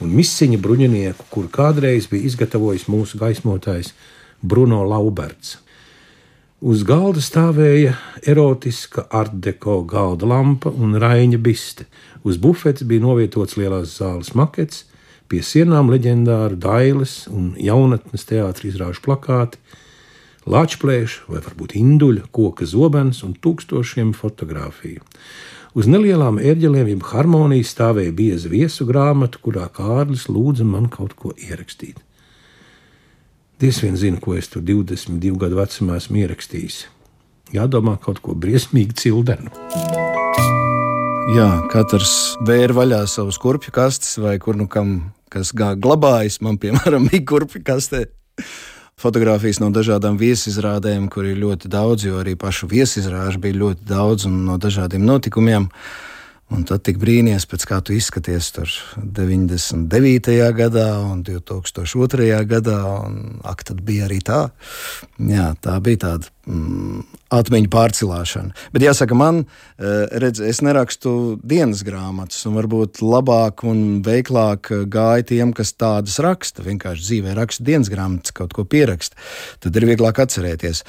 un 0.03 0.13
misiņa 0.15 0.61
bruņinieku, 0.63 1.27
kuru 1.33 1.51
kādreiz 1.53 2.07
bija 2.11 2.29
izgatavojis 2.31 2.87
mūsu 2.91 3.19
gaismotājs 3.21 3.93
Bruno 4.43 4.83
Lauberts. 4.87 5.59
Uz 6.63 6.85
galda 6.87 7.19
stāvēja 7.19 7.97
erotiska 8.23 9.09
artdeko 9.11 9.81
galda 9.89 10.29
lampa 10.31 10.71
un 10.71 10.95
raņa 10.95 11.41
biste. 11.43 11.89
Uz 12.23 12.39
bufetes 12.39 12.87
bija 12.87 13.03
novietots 13.03 13.57
lielās 13.59 13.97
zāles 13.99 14.31
makets, 14.39 14.85
pie 15.33 15.41
sienām 15.41 15.89
leģendāru 15.89 16.59
dailes 16.61 17.23
un 17.33 17.55
jaunatnes 17.57 18.27
teātris 18.29 18.75
izrāžu 18.75 19.01
plakāti, 19.07 19.57
lāčplēša 20.45 21.31
vai 21.33 21.41
varbūt 21.41 21.73
induļa, 21.81 22.27
koka 22.37 22.69
zobens 22.69 23.23
un 23.25 23.33
tūkstošiem 23.41 24.13
fotografiju. 24.19 25.01
Uz 25.73 25.89
nelielām 25.89 26.37
ērģelēm, 26.37 26.91
jeb 26.93 27.07
harmonijas 27.09 27.71
stāvēja 27.73 28.13
bieza 28.13 28.51
viesu 28.53 28.85
grāmata, 28.85 29.41
kurā 29.41 29.71
Kārlis 29.73 30.27
lūdza 30.29 30.67
man 30.69 30.91
kaut 30.93 31.15
ko 31.17 31.33
ierakstīt. 31.33 31.97
Diez 33.63 33.79
vien 33.81 33.97
zina, 33.97 34.21
ko 34.21 34.35
es 34.37 34.51
tur 34.53 34.61
22 34.67 35.39
gadu 35.41 35.57
vecumā 35.63 35.97
esmu 36.03 36.21
ierakstījis. 36.27 36.83
Jādomā 37.57 37.97
kaut 38.03 38.21
ko 38.21 38.37
briesmīgi 38.37 38.99
cildenu. 39.01 39.49
Jā, 41.33 41.49
katrs 41.73 42.35
vēra 42.45 42.77
vaļā 42.77 43.05
savus 43.09 43.39
kurpju 43.41 43.73
kastes, 43.73 44.19
vai 44.21 44.37
kur 44.43 44.59
nu 44.59 44.67
kam 44.69 45.13
kas 45.33 45.55
glabājas. 45.57 46.41
Man, 46.45 46.61
piemēram, 46.63 47.09
bija 47.11 47.27
kurpju 47.33 47.65
kastē. 47.67 48.07
Fotogrāfijas 49.03 49.59
no 49.59 49.73
dažādām 49.75 50.19
viesizrādēm, 50.21 51.09
kur 51.11 51.27
ir 51.27 51.41
ļoti 51.41 51.71
daudz, 51.73 52.07
jo 52.07 52.21
arī 52.21 52.37
pašu 52.39 52.69
viesizrāžu 52.71 53.41
bija 53.43 53.59
ļoti 53.65 53.89
daudz 53.89 54.29
un 54.29 54.43
no 54.47 54.59
dažādiem 54.63 55.03
notikumiem. 55.09 55.67
Uh, 55.67 56.12
Un 56.53 56.67
tad 56.69 56.83
tik 56.85 56.99
brīnīties, 57.01 57.65
kā 57.65 57.79
tu 57.85 57.95
izskaties 57.97 58.51
tur 58.53 58.73
99. 59.01 60.35
gadā 60.57 60.87
un 61.01 61.23
2002. 61.25 62.27
gadā. 62.51 62.79
Un, 63.07 63.39
ak, 63.49 63.65
tad 63.71 63.81
bija 63.87 64.05
arī 64.09 64.19
tā. 64.25 64.43
Jā, 65.17 65.53
tā 65.65 65.79
bija 65.85 66.03
tāda 66.03 66.29
mm, 66.45 67.07
atmiņu 67.33 67.71
pārcilāšana. 67.73 68.53
Bet 68.75 68.85
jāsaka, 68.85 69.17
man, 69.17 69.45
eh, 69.81 70.05
redz, 70.21 70.43
es 70.45 70.61
nerakstu 70.65 71.39
dienas 71.41 71.85
grāmatas, 71.89 72.43
un 72.49 72.59
varbūt 72.61 73.01
labāk 73.01 73.65
un 73.69 74.03
veiklāk 74.05 74.75
gāja 74.93 75.29
tiem, 75.33 75.55
kas 75.57 75.73
tādas 75.73 76.19
raksta. 76.21 76.67
Vienkārši 76.67 77.07
dzīvē 77.09 77.37
raksta 77.39 77.65
dienas 77.65 77.89
grāmatas, 77.93 78.35
kaut 78.37 78.53
ko 78.53 78.67
pieraksta. 78.69 79.17
Tad 79.65 79.79
ir 79.81 79.89
vieglāk 79.89 80.21
atcerēties. 80.21 80.85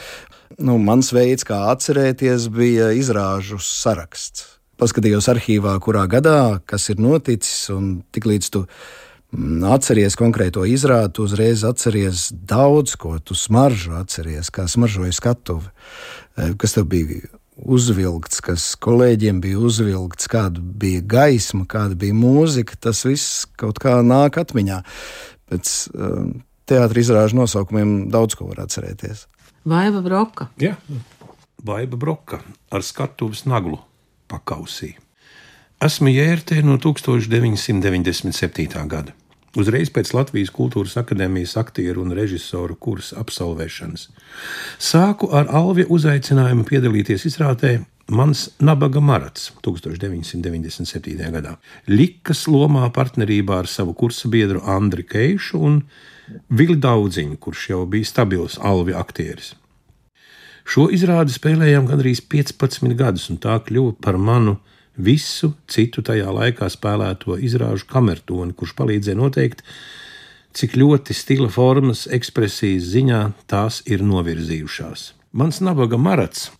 Nu, 0.60 0.76
mans 0.78 1.14
veids, 1.16 1.48
kā 1.48 1.70
atcerēties, 1.72 2.50
bija 2.52 2.92
izrāžu 3.00 3.62
saraksts 3.64 4.50
paskatījos 4.84 5.30
arhīvā, 5.32 5.78
kurā 5.84 6.06
gadā 6.12 6.60
kas 6.70 6.90
ir 6.94 7.02
noticis, 7.02 7.70
un 7.74 8.02
tiklīdz 8.16 8.50
tu 8.54 8.64
mm, 8.66 9.64
atceries 9.74 10.18
konkrēto 10.20 10.66
izrādi, 10.70 11.16
tu 11.18 11.28
uzreiz 11.28 11.64
atceries 11.68 12.28
daudz 12.34 12.98
ko, 13.00 13.16
tu 13.24 13.38
smaržu 13.38 13.96
atceries, 14.00 14.52
kā 14.54 14.68
smaržoja 14.70 15.16
skatuve, 15.16 15.72
e, 16.36 16.52
kas 16.60 16.78
tev 16.78 16.90
bija 16.92 17.24
uzvilkts, 17.54 18.42
kas 18.44 18.72
kolēģiem 18.82 19.40
bija 19.44 19.62
uzvilkts, 19.62 20.28
kāda 20.32 20.62
bija 20.62 21.04
gaisma, 21.06 21.68
kāda 21.70 21.98
bija 22.00 22.16
mūzika. 22.18 22.78
Tas 22.82 23.04
viss 23.06 23.44
kaut 23.60 23.78
kā 23.84 24.00
nāk 24.06 24.40
atmiņā. 24.42 24.80
Pēc 25.52 25.74
um, 25.94 26.34
teātris 26.70 27.08
izrāžu 27.08 27.38
nosaukumiem 27.38 28.10
daudz 28.14 28.38
ko 28.40 28.50
var 28.50 28.66
atcerēties. 28.66 29.28
Vaiva 29.70 30.02
Broka. 30.04 30.50
Jā, 30.60 30.74
Vaiva 31.64 32.00
Broka 32.00 32.42
ar 32.74 32.84
skatuves 32.84 33.46
naglu 33.48 33.78
pakausī. 34.34 34.90
Esmu 35.84 36.10
jērtē 36.14 36.64
no 36.66 36.78
1997. 36.82 38.88
gada. 38.88 39.12
Uzreiz 39.54 39.94
pēc 39.94 40.10
Latvijas 40.18 40.50
Kultūras 40.50 40.98
Akadēmijas 40.98 41.54
aktieru 41.62 42.02
un 42.02 42.10
režisoru 42.18 42.74
kursa 42.74 43.22
absolvēšanas. 43.22 44.10
Sāku 44.82 45.30
ar 45.30 45.46
Alvija 45.54 45.86
uzaicinājumu 45.94 46.66
piedalīties 46.66 47.30
izrādē 47.30 47.86
Mans 48.12 48.50
nabaga 48.60 49.00
marats 49.00 49.54
1997. 49.64 51.30
gadā. 51.32 51.56
Likas 51.88 52.44
lomā 52.52 52.90
partnerībā 52.92 53.62
ar 53.64 53.70
savu 53.72 53.94
kursa 53.96 54.28
biedru 54.28 54.60
Andriu 54.68 55.08
Keišu 55.08 55.62
un 55.64 55.78
Vili 56.50 56.76
Daudziņu, 56.76 57.38
kurš 57.40 57.70
jau 57.70 57.86
bija 57.88 58.10
stabils 58.10 58.58
Alvija 58.60 59.00
aktieris. 59.00 59.54
Šo 60.64 60.88
izrādi 60.96 61.34
spēlējām 61.36 61.90
gandrīz 61.90 62.22
15 62.32 62.96
gadus, 62.96 63.28
un 63.34 63.40
tā 63.44 63.58
kļuva 63.66 63.98
par 64.04 64.16
manu 64.18 64.56
visu 64.96 65.52
citu 65.68 66.04
tajā 66.06 66.32
laikā 66.32 66.70
spēlēto 66.72 67.36
izrāžu 67.36 67.88
kamertoni, 67.90 68.56
kurš 68.56 68.76
palīdzēja 68.78 69.20
noteikt, 69.20 69.64
cik 70.56 70.78
ļoti 70.80 71.16
stila 71.18 71.50
formas, 71.52 72.06
ekspresijas 72.08 72.88
ziņā 72.94 73.22
tās 73.52 73.82
ir 73.90 74.06
novirzījušās. 74.08 75.12
Mans 75.34 75.60
nabaga 75.66 75.98
marats, 75.98 76.52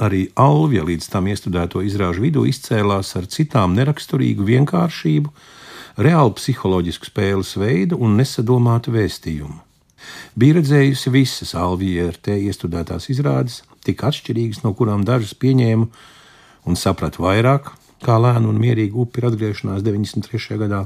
arī 0.00 0.28
Alvija 0.38 0.86
līdz 0.86 1.10
tam 1.12 1.28
iestudēto 1.28 1.82
izrāžu 1.84 2.24
vidū 2.24 2.46
izcēlās 2.48 3.12
ar 3.18 3.26
citām 3.28 3.74
neraksturīgu 3.76 4.46
vienkāršību, 4.54 5.34
reālu 6.00 6.38
psiholoģisku 6.38 7.10
spēles 7.10 7.58
veidu 7.60 7.98
un 8.00 8.16
nesadomātu 8.22 8.94
vēstījumu 8.94 9.66
bija 10.38 10.58
redzējusi 10.58 11.12
visas 11.14 11.54
Alvija-RT 11.58 12.36
iestudētās 12.46 13.10
izrādes, 13.12 13.60
tik 13.84 14.04
atšķirīgas, 14.06 14.62
no 14.64 14.74
kurām 14.76 15.04
dažas 15.06 15.34
pieņēmu 15.40 15.88
un 16.68 16.78
sapratu 16.78 17.24
vairāk, 17.24 17.72
kā 18.04 18.16
lēna 18.20 18.48
un 18.48 18.60
mierīga 18.60 18.96
upe 19.00 19.20
ir 19.20 19.28
atgriešanās 19.30 19.84
93. 19.84 20.58
gadā, 20.60 20.84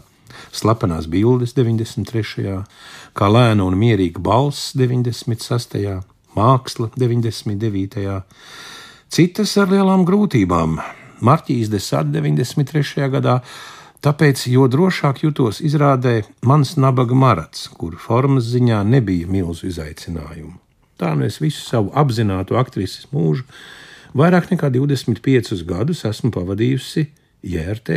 slepenās 0.54 1.06
bildes 1.10 1.54
93. 1.56 2.58
kā 3.14 3.30
lēna 3.30 3.66
un 3.66 3.78
mierīga 3.78 4.22
balss 4.22 4.74
96. 4.78 5.78
māksla 6.34 6.90
99. 6.96 8.20
citas 9.14 9.56
ar 9.60 9.70
lielām 9.70 10.06
grūtībām. 10.08 10.78
Marķīs 11.24 11.70
Desat 11.72 12.10
93. 12.12 13.06
gadā 13.12 13.38
Tāpēc, 14.04 14.42
jo 14.52 14.66
drošāk 14.68 15.22
jutos 15.22 15.62
izrādē 15.64 16.26
mans 16.44 16.74
nabaga 16.76 17.16
marats, 17.16 17.70
kur 17.72 17.94
formas 17.96 18.50
ziņā 18.52 18.82
nebija 18.84 19.30
milzu 19.32 19.70
izaicinājumu. 19.70 20.58
Tā 21.00 21.14
nu 21.16 21.24
es 21.24 21.38
visu 21.40 21.62
savu 21.64 21.88
apzinātu 21.96 22.58
aktrises 22.60 23.06
mūžu, 23.14 23.46
vairāk 24.12 24.50
nekā 24.52 24.68
25 24.74 25.64
gadus 25.64 26.04
esmu 26.04 26.34
pavadījusi 26.34 27.06
JRT, 27.48 27.96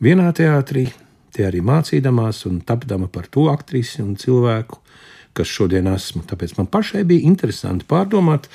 vienā 0.00 0.30
teātrī, 0.36 0.86
te 1.36 1.44
arī 1.44 1.60
mācīdamās 1.68 2.46
un 2.48 2.62
tapdama 2.64 3.10
par 3.12 3.28
to 3.28 3.50
aktrisi 3.52 4.00
un 4.00 4.16
cilvēku, 4.16 4.80
kas 5.36 5.52
šodien 5.52 5.92
esmu. 5.92 6.24
Tāpēc 6.32 6.56
man 6.56 6.70
pašai 6.72 7.04
bija 7.04 7.28
interesanti 7.28 7.84
pārdomāt, 7.92 8.48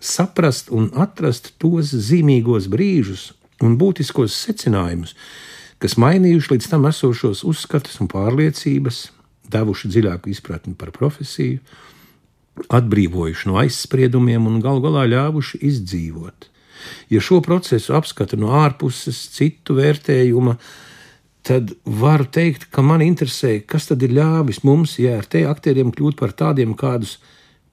saprast 0.00 0.72
un 0.72 0.88
atrast 0.96 1.52
tos 1.60 1.92
zīmīgos 1.92 2.72
brīžus 2.72 3.34
un 3.60 3.76
būtiskos 3.76 4.34
secinājumus, 4.46 5.12
kas 5.82 5.98
mainījuši 6.00 6.54
līdz 6.54 6.70
tam 6.72 6.88
esošos 6.90 7.44
uzskatus 7.46 8.00
un 8.02 8.10
pārliecības, 8.10 9.08
devuši 9.48 9.90
dziļāku 9.92 10.32
izpratni 10.32 10.74
par 10.78 10.92
profesiju, 10.94 11.60
atbrīvojuši 12.74 13.48
no 13.48 13.58
aizspriedumiem 13.62 14.48
un 14.50 14.58
galu 14.62 14.82
galā 14.84 15.06
ļāvuši 15.08 15.62
izdzīvot. 15.70 16.48
Ja 17.10 17.22
šo 17.22 17.40
procesu 17.44 17.94
apskatu 17.98 18.38
no 18.38 18.52
ārpuses, 18.58 19.18
citu 19.34 19.76
vērtējuma, 19.78 20.56
tad 21.46 21.72
varu 21.84 22.26
teikt, 22.28 22.68
ka 22.74 22.82
man 22.84 23.02
interesē, 23.04 23.58
kas 23.66 23.88
tad 23.90 24.02
ir 24.04 24.14
ļāvis 24.18 24.62
mums, 24.66 24.98
ja 25.00 25.16
ar 25.18 25.26
te 25.26 25.44
aktieriem 25.48 25.92
kļūt 25.94 26.18
par 26.18 26.34
tādiem, 26.36 26.74
kādus 26.78 27.16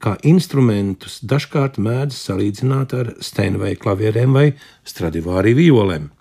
kā 0.01 0.15
instrumentus 0.27 1.19
dažkārt 1.25 1.79
mēdz 1.81 2.17
salīdzināt 2.27 2.93
ar 2.97 3.13
Steinvei 3.23 3.75
klavierēm 3.79 4.37
vai 4.37 4.47
Stradivāri 4.87 5.55
violēm. 5.57 6.11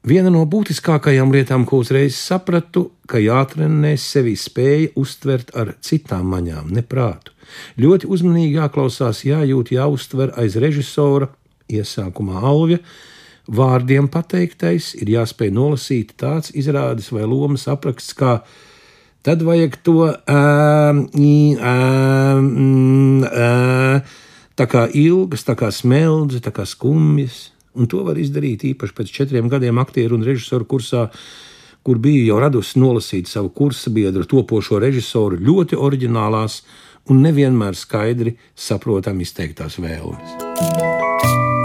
Viena 0.00 0.30
no 0.32 0.46
būtiskākajām 0.48 1.28
lietām, 1.34 1.66
ko 1.68 1.82
uzreiz 1.82 2.16
sapratu, 2.16 2.86
ka 3.04 3.20
jātrenē 3.20 3.98
sevi 4.00 4.32
spēja 4.32 4.94
uztvert 4.96 5.52
ar 5.52 5.74
citām 5.84 6.30
maņām, 6.32 6.70
neprātu. 6.72 7.34
Ļoti 7.76 8.08
uzmanīgi 8.08 8.56
jāklausās, 8.56 9.20
jājūt, 9.28 9.74
jāuztver 9.76 10.32
aiz 10.40 10.56
režisora, 10.56 11.28
iesākumā 11.68 12.40
Alvija, 12.40 12.80
vārdiem 13.50 14.08
pateiktais, 14.08 14.94
ir 14.96 15.12
jāspēj 15.18 15.52
nolasīt 15.52 16.16
tāds 16.16 16.54
izrādes 16.56 17.10
vai 17.12 17.28
lomas 17.28 17.68
apraksts, 17.68 18.16
kā 18.16 18.38
tad 19.26 19.44
vajag 19.44 19.76
to 19.84 20.08
ā, 20.08 20.40
ā, 20.96 21.76
ā, 23.36 23.52
tā 24.56 24.70
kā 24.70 24.88
ilgas, 24.96 25.44
tā 25.44 25.60
kā 25.60 25.68
smeldzi, 25.68 26.40
tā 26.40 26.56
kā 26.56 26.64
skumjas. 26.64 27.49
Un 27.78 27.86
to 27.90 28.02
var 28.06 28.18
izdarīt 28.18 28.64
īpaši 28.72 28.96
pēc 28.96 29.12
četriem 29.14 29.48
gadiem 29.50 29.78
aktieru 29.78 30.18
un 30.18 30.26
režisoru 30.26 30.66
kursā, 30.66 31.06
kur 31.86 32.00
bija 32.02 32.26
jau 32.26 32.40
radusi 32.42 32.80
nolasīt 32.82 33.30
savu 33.30 33.52
kursa 33.54 33.92
biedru 33.94 34.26
topošo 34.28 34.80
režisoru 34.82 35.38
ļoti 35.38 35.78
oriģinālās 35.78 36.60
un 37.10 37.22
nevienmēr 37.24 37.78
skaidri 37.78 38.36
saprotami 38.58 39.24
izteiktās 39.26 39.78
vēlmes. 39.80 40.40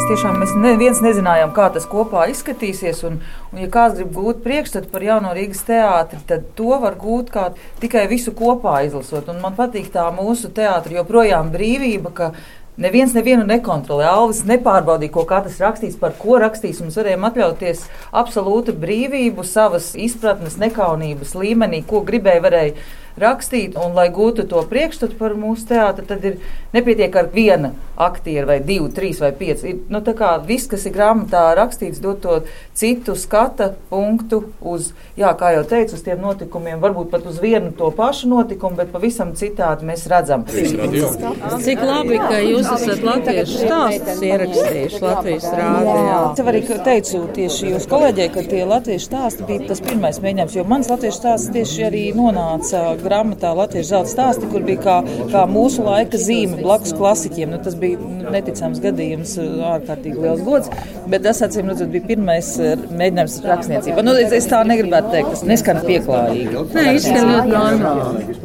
Tiešām 0.06 0.36
mēs 0.38 0.52
neviens 0.62 1.00
nezinājām, 1.02 1.50
kā 1.56 1.66
tas 1.74 1.88
kopā 1.90 2.28
izskatīsies. 2.30 3.00
Un, 3.08 3.16
un 3.50 3.62
ja 3.64 3.70
kāds 3.74 3.98
grib 3.98 4.12
gūt 4.14 4.44
priekšstatu 4.44 4.92
par 4.92 5.02
jauno 5.02 5.32
Rīgas 5.34 5.64
teātri, 5.66 6.20
tad 6.30 6.52
to 6.58 6.78
var 6.84 6.94
gūt 7.02 7.34
tikai 7.82 8.04
visu 8.12 8.36
kopā 8.38 8.84
izlasot. 8.86 9.32
Un 9.34 9.42
man 9.42 9.58
patīk 9.58 9.90
tā 9.96 10.06
mūsu 10.14 10.54
teātris 10.54 11.00
joprojām 11.00 11.50
brīvība, 11.50 12.14
ka 12.14 12.30
Neviens 12.76 13.14
nevienu 13.16 13.46
nekontrolē. 13.48 14.04
Alvis 14.12 14.42
nepārbaudīja, 14.50 15.14
ko 15.16 15.24
katrs 15.30 15.62
rakstīs, 15.64 15.96
par 16.00 16.18
ko 16.20 16.42
rakstīs. 16.44 16.82
Mēs 16.84 16.98
varējām 17.00 17.24
atļauties 17.30 17.86
absolūtu 18.12 18.76
brīvību, 18.82 19.46
savas 19.48 19.94
izpratnes, 19.96 20.58
nekaunības 20.60 21.32
līmenī, 21.40 21.86
ko 21.88 22.04
gribēja. 22.04 22.44
Varēja 22.44 22.76
rakstīt, 23.22 23.78
un 23.80 23.96
lai 23.96 24.10
gūtu 24.14 24.46
to 24.50 24.62
priekšstatu 24.70 25.18
par 25.20 25.36
mūsu 25.40 25.70
teātri, 25.72 26.06
tad 26.08 26.26
ir 26.28 26.40
nepietiek 26.76 27.16
ar 27.16 27.30
viena 27.34 27.72
aktieru 27.96 28.50
vai 28.50 28.60
divu, 28.64 28.90
trīs 28.92 29.22
vai 29.24 29.32
pieci. 29.36 29.72
Ir, 29.72 29.78
nu, 29.90 30.02
viss, 30.48 30.68
kas 30.72 30.86
ir 30.86 30.96
grāmatā 30.96 31.46
rakstīts, 31.56 32.02
dod 32.04 32.20
to 32.24 32.42
citu 32.76 33.16
skata 33.16 33.72
punktu 33.90 34.42
uz, 34.62 34.92
jā, 35.20 35.32
kā 35.40 35.54
jau 35.56 35.64
teicu, 35.70 35.96
uz 35.96 36.04
tiem 36.04 36.20
notikumiem, 36.22 36.82
varbūt 36.84 37.12
pat 37.14 37.26
uz 37.30 37.40
vienu 37.40 37.72
to 37.78 37.92
pašu 37.96 38.30
notikumu, 38.32 38.76
bet 38.82 38.92
pavisam 38.92 39.32
citādi 39.38 39.88
mēs 39.88 40.06
redzam. 40.12 40.44
Cik 40.46 41.84
labi, 41.86 42.20
ka 42.20 42.42
jūs 42.44 42.68
esat 42.76 43.04
latviešu 43.06 43.62
stāstus 43.64 44.24
ierakstījuši 44.28 45.02
Latvijas 45.06 45.48
rādījā. 45.56 46.20
Es 46.36 46.44
arī 46.52 46.64
teicu 46.86 47.24
tieši 47.36 47.72
jūs 47.74 47.88
kolēģiem, 47.92 48.32
ka 48.36 48.44
tie 48.50 48.62
latviešu 48.68 49.08
stāsti 49.08 49.48
bija 49.48 49.70
tas 49.72 49.82
pirmais 49.86 50.20
mēģinājums, 50.24 50.58
jo 50.60 50.68
mans 50.68 50.92
latviešu 50.92 51.22
stāsts 51.22 51.54
tieši 51.56 51.88
arī 51.88 52.04
nonāca 52.18 52.84
grāmatā 53.06 53.54
Latvijas 53.58 53.92
zelta 53.94 54.12
stāsti, 54.12 54.50
kur 54.52 54.66
bija 54.66 54.82
kā, 54.84 54.98
kā 55.32 55.46
mūsu 55.50 55.86
laika 55.86 56.20
zīme 56.22 56.62
blakus 56.64 56.96
klasiķiem. 56.98 57.54
Nu, 57.56 57.62
tas 57.64 57.78
bija 57.80 58.00
nu, 58.02 58.30
neticams 58.34 58.82
gadījums, 58.84 59.36
ārkārtīgi 59.72 60.22
liels 60.22 60.44
gods, 60.46 60.72
bet 61.12 61.26
tas, 61.26 61.42
acīm 61.46 61.70
redzot, 61.72 61.92
bija 61.94 62.08
pirmais 62.10 62.52
eh, 62.62 62.76
mēģinājums 62.90 63.38
rakstniecībā. 63.46 64.06
Nu, 64.06 64.16
es 64.40 64.50
tā 64.50 64.62
negribētu 64.68 65.12
teikt, 65.14 65.32
tas 65.36 65.44
neskan 65.48 65.82
pieklājīgi. 65.86 66.64
Nē, 66.76 66.86
izskan 66.98 67.30
ļoti 67.32 67.54
normāli. 67.54 68.38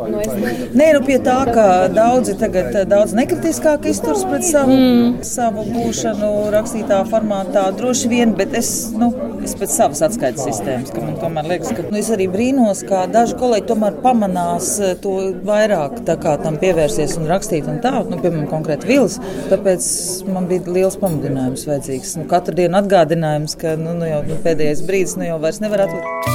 Nē, 0.77 0.91
nu 0.97 1.03
pie 1.07 1.19
tā, 1.25 1.39
ka 1.51 1.67
daudzi 1.95 2.37
tagad 2.41 2.75
eh, 2.75 2.87
daudz 2.91 3.15
nekritiskāk 3.19 3.89
izturs 3.91 4.27
pret 4.29 4.47
savu, 4.47 4.77
mm. 4.77 5.21
savu 5.27 5.67
būšanu 5.71 6.33
rakstītā 6.55 7.03
formātā 7.11 7.67
droši 7.77 8.13
vien, 8.13 8.35
bet 8.39 8.55
es, 8.59 8.73
nu, 8.97 9.13
es 9.45 9.57
pēc 9.59 9.75
savas 9.75 10.05
atskaites 10.11 10.47
sistēmas, 10.47 10.93
ka 10.95 11.05
man 11.05 11.17
tomēr 11.21 11.49
liekas, 11.55 11.73
ka 11.77 11.87
nu, 11.89 11.99
es 12.01 12.11
arī 12.15 12.29
brīnos, 12.31 12.85
kā 12.89 13.07
daži 13.11 13.39
kolēģi 13.41 13.69
tomēr 13.71 13.99
pamanā 14.05 14.50
turpinās 14.51 14.81
eh, 14.81 14.97
to 15.01 15.13
vairāk 15.47 16.01
tam 16.07 16.59
pievērsies 16.59 17.17
un 17.19 17.29
rakstīt. 17.29 17.69
Un 17.69 17.81
tā, 17.81 18.03
nu, 18.09 18.19
piemēram, 18.21 18.49
konkrēti 18.51 18.89
Vils. 18.89 19.19
Tāpēc 19.51 19.85
man 20.29 20.49
bija 20.49 20.67
liels 20.67 20.97
pamudinājums 20.99 21.67
vajadzīgs. 21.67 22.17
Nu, 22.19 22.27
katru 22.29 22.55
dienu 22.55 22.79
atgādinājums, 22.81 23.57
ka 23.57 23.77
nu, 23.77 23.95
nu 23.95 24.07
jau 24.09 24.23
nu, 24.27 24.39
pēdējais 24.43 24.85
brīdis 24.87 25.17
nu, 25.19 25.27
jau 25.29 25.39
vairs 25.41 25.61
nevar 25.61 25.87
atlikt. 25.87 26.31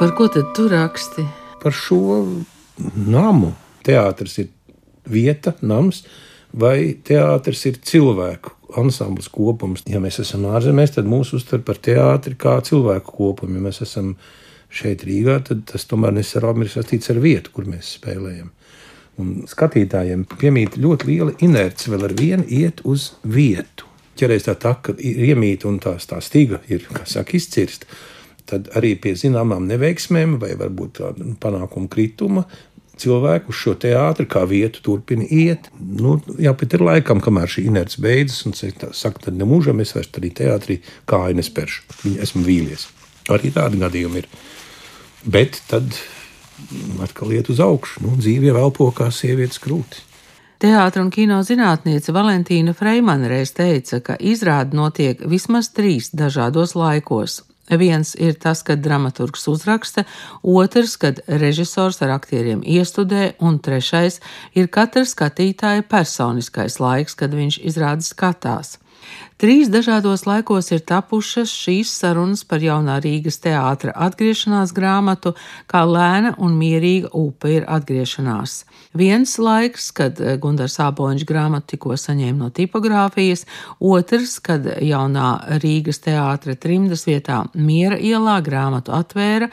Par 0.00 0.14
ko 0.16 0.28
tad 0.32 0.52
tu 0.56 0.68
raksti? 0.68 1.26
Par 1.62 1.72
šo 1.72 2.26
namu. 2.96 3.54
Teātris 3.84 4.38
ir 4.42 4.50
vieta, 5.08 5.54
nams, 5.62 6.04
vai 6.52 6.96
teātris 7.04 7.64
ir 7.68 7.80
cilvēku 7.80 8.56
ansamblis 8.80 9.28
kopums. 9.32 9.82
Ja 9.88 10.00
mēs 10.02 10.20
esam 10.22 10.46
ārzemēs, 10.52 10.94
tad 10.94 11.08
mūs 11.08 11.32
uztver 11.36 11.64
par 11.66 11.80
teātri 11.80 12.36
kā 12.38 12.58
cilvēku 12.64 13.16
kopumu. 13.16 13.58
Ja 13.58 13.68
mēs 13.68 13.82
esam 13.84 14.14
šeit 14.70 15.04
Rīgā, 15.06 15.40
tad 15.46 15.66
tas 15.70 15.84
tomēr 15.90 16.14
nesarām 16.16 16.62
ir 16.62 16.72
saistīts 16.72 17.10
ar 17.12 17.20
vietu, 17.22 17.52
kur 17.54 17.68
mēs 17.70 17.96
spēlējam. 17.98 18.50
Un 19.20 19.32
skatītājiem 19.50 20.24
piemīt 20.38 20.78
ļoti 20.80 21.10
liela 21.10 21.34
inerce 21.44 21.90
vēl 21.92 22.06
ar 22.08 22.14
vienu 22.16 22.46
iet 22.46 22.80
uz 22.88 23.12
vietu. 23.26 23.88
Ķerēs 24.20 24.46
tā 24.46 24.54
tā, 24.60 24.74
ka 24.84 24.94
ir 24.96 25.32
iemīta 25.32 25.68
un 25.68 25.78
tās 25.82 26.08
tā 26.08 26.20
stiga 26.24 26.60
ir, 26.68 26.86
kā 26.92 27.04
saka, 27.08 27.36
izcirsta. 27.36 27.88
Tad 28.50 28.72
arī 28.78 28.94
pie 28.98 29.12
zināmām 29.18 29.68
neveiksmēm 29.70 30.38
vai 30.42 30.54
varbūt 30.58 31.02
panākumu 31.42 31.90
krituma 31.92 32.46
cilvēku 33.00 33.52
uz 33.52 33.60
šo 33.60 33.74
teātri 33.80 34.26
kā 34.30 34.42
vietu 34.48 34.82
turpina 34.84 35.24
iet. 35.24 35.70
Nu, 35.78 36.18
jā, 36.40 36.52
bet 36.58 36.76
ir 36.76 36.84
laikam, 36.84 37.22
kamēr 37.24 37.50
šī 37.50 37.66
inerce 37.70 38.00
beidzas, 38.02 38.44
un 38.48 38.56
saka, 38.56 39.26
tad 39.26 39.38
nemūžam 39.40 39.80
es 39.84 39.94
vairs 39.96 40.10
arī 40.20 40.32
teātrī 40.36 40.80
kāju 41.10 41.38
nespēršu. 41.40 41.84
Viņu 42.04 42.24
esmu 42.26 42.44
vīlies. 42.46 42.88
Arī 43.32 43.52
tādi 43.54 43.80
gadījumi 43.80 44.24
ir. 44.24 44.30
Bet 45.24 45.62
tad 45.68 45.96
atkal 47.02 47.32
iet 47.32 47.50
uz 47.52 47.60
augšu. 47.60 48.04
Nu, 48.04 48.16
dzīve 48.20 48.50
jau 48.50 48.60
elpo 48.60 48.90
kā 48.96 49.10
sievietes 49.12 49.60
krūtis. 49.62 50.06
Teātris 50.60 51.00
un 51.00 51.08
kino 51.08 51.38
zinātniece 51.40 52.12
Valentīna 52.12 52.74
Freimana 52.76 53.30
reiz 53.32 53.54
teica, 53.56 54.02
ka 54.04 54.18
izrāde 54.20 54.76
notiek 54.76 55.22
vismaz 55.24 55.70
trīs 55.72 56.10
dažādos 56.12 56.74
laikos. 56.76 57.38
Viens 57.80 58.12
ir 58.18 58.34
tas, 58.34 58.60
kad 58.66 58.82
dramaturgs 58.82 59.46
uzraksta, 59.48 60.04
otrs, 60.42 60.98
kad 61.00 61.22
režisors 61.28 62.02
ar 62.02 62.12
aktieriem 62.18 62.60
iestudē, 62.66 63.36
un 63.40 63.56
trešais 63.62 64.18
ir 64.58 64.68
katra 64.68 65.06
skatītāja 65.06 65.86
personiskais 65.88 66.80
laiks, 66.82 67.14
kad 67.14 67.32
viņš 67.32 67.60
izrādi 67.70 68.04
skatās. 68.04 68.76
Trīs 69.40 69.70
dažādos 69.72 70.26
laikos 70.28 70.68
ir 70.74 70.82
tapušas 70.84 71.48
šīs 71.48 71.92
sarunas 72.02 72.42
par 72.44 72.60
jaunā 72.60 72.98
Rīgas 73.00 73.40
teātra 73.40 73.94
atgriešanās 74.06 74.74
grāmatu, 74.76 75.32
kā 75.70 75.80
lēna 75.88 76.34
un 76.38 76.58
mierīga 76.60 77.08
upe 77.16 77.54
ir 77.56 77.64
atgriešanās. 77.64 78.58
Viens 79.00 79.36
laiks, 79.40 79.90
kad 79.96 80.20
Gundars 80.42 80.76
Āboņš 80.82 81.24
grāmatu 81.28 81.72
tikko 81.74 81.96
saņēma 81.96 82.44
no 82.44 82.50
tipogrāfijas, 82.52 83.46
otrs, 83.80 84.36
kad 84.44 84.66
jaunā 84.84 85.30
Rīgas 85.62 86.02
teātra 86.04 86.56
trimdas 86.60 87.06
vietā 87.08 87.44
Miera 87.54 87.96
ielā 87.96 88.40
grāmatu 88.44 88.92
atvēra, 88.92 89.48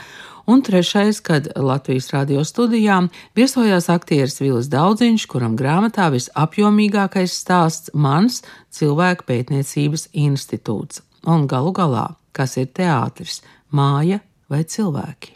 un 0.47 0.61
trešais, 0.61 1.19
kad 1.19 1.47
Latvijas 1.55 2.09
radio 2.13 2.43
studijām 2.47 3.09
viesojās 3.35 3.89
aktieris 3.91 4.39
Vilis 4.41 4.71
Daudziņš, 4.71 5.27
kuram 5.27 5.57
grāmatā 5.59 6.09
visapjomīgākais 6.13 7.35
stāsts 7.35 7.91
mans 7.93 8.41
cilvēku 8.71 9.27
pētniecības 9.27 10.09
institūts. 10.15 11.03
Un 11.27 11.47
galu 11.51 11.73
galā, 11.75 12.07
kas 12.31 12.57
ir 12.57 12.71
teātris, 12.71 13.41
māja 13.71 14.21
vai 14.49 14.63
cilvēki? 14.63 15.35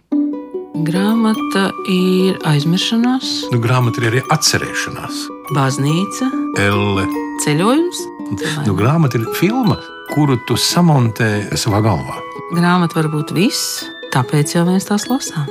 Grāmata 0.88 1.68
ir 1.92 2.40
aizmiršanās, 2.48 3.52
nu, 3.52 3.60
grāmata 3.62 4.02
ir 4.02 4.08
arī 4.14 4.24
atcerēšanās. 4.32 5.28
Baznīca, 5.52 6.32
Elle. 6.64 7.06
ceļojums. 7.44 8.21
Nu, 8.66 8.76
grāmata 8.78 9.20
ir 9.20 9.26
filma, 9.38 9.80
kuru 10.12 10.38
tu 10.48 10.56
samontē 10.60 11.50
savā 11.60 11.82
galvā. 11.84 12.20
Grāmata 12.56 13.00
var 13.00 13.10
būt 13.12 13.34
viss, 13.36 13.82
Tāpēc 14.12 14.58
jau 14.58 14.66
mēs 14.68 14.90
tās 14.90 15.06
lasām. 15.08 15.48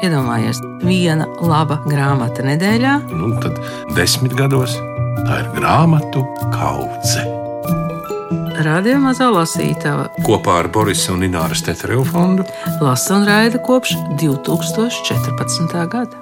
Iedomājieties, 0.00 0.62
viena 0.80 1.26
laba 1.44 1.76
grāmata 1.84 2.46
nedēļā. 2.46 2.94
Nu, 3.12 3.34
tad 3.42 3.58
desmit 3.92 4.32
gados 4.38 4.72
tā 5.26 5.42
ir 5.42 5.50
grāmatu 5.58 6.24
kaudze. 6.54 7.26
Radio 8.64 8.96
mazā 9.04 9.28
lasītava 9.32 10.08
kopā 10.24 10.56
ar 10.62 10.70
Borisa 10.72 11.12
un 11.12 11.26
Ināras 11.28 11.64
Tetrēvu 11.64 12.06
fondu 12.08 12.48
lasa 12.80 13.18
un 13.18 13.28
raida 13.28 13.60
kopš 13.68 13.92
2014. 14.20 15.76
gada. 15.92 16.19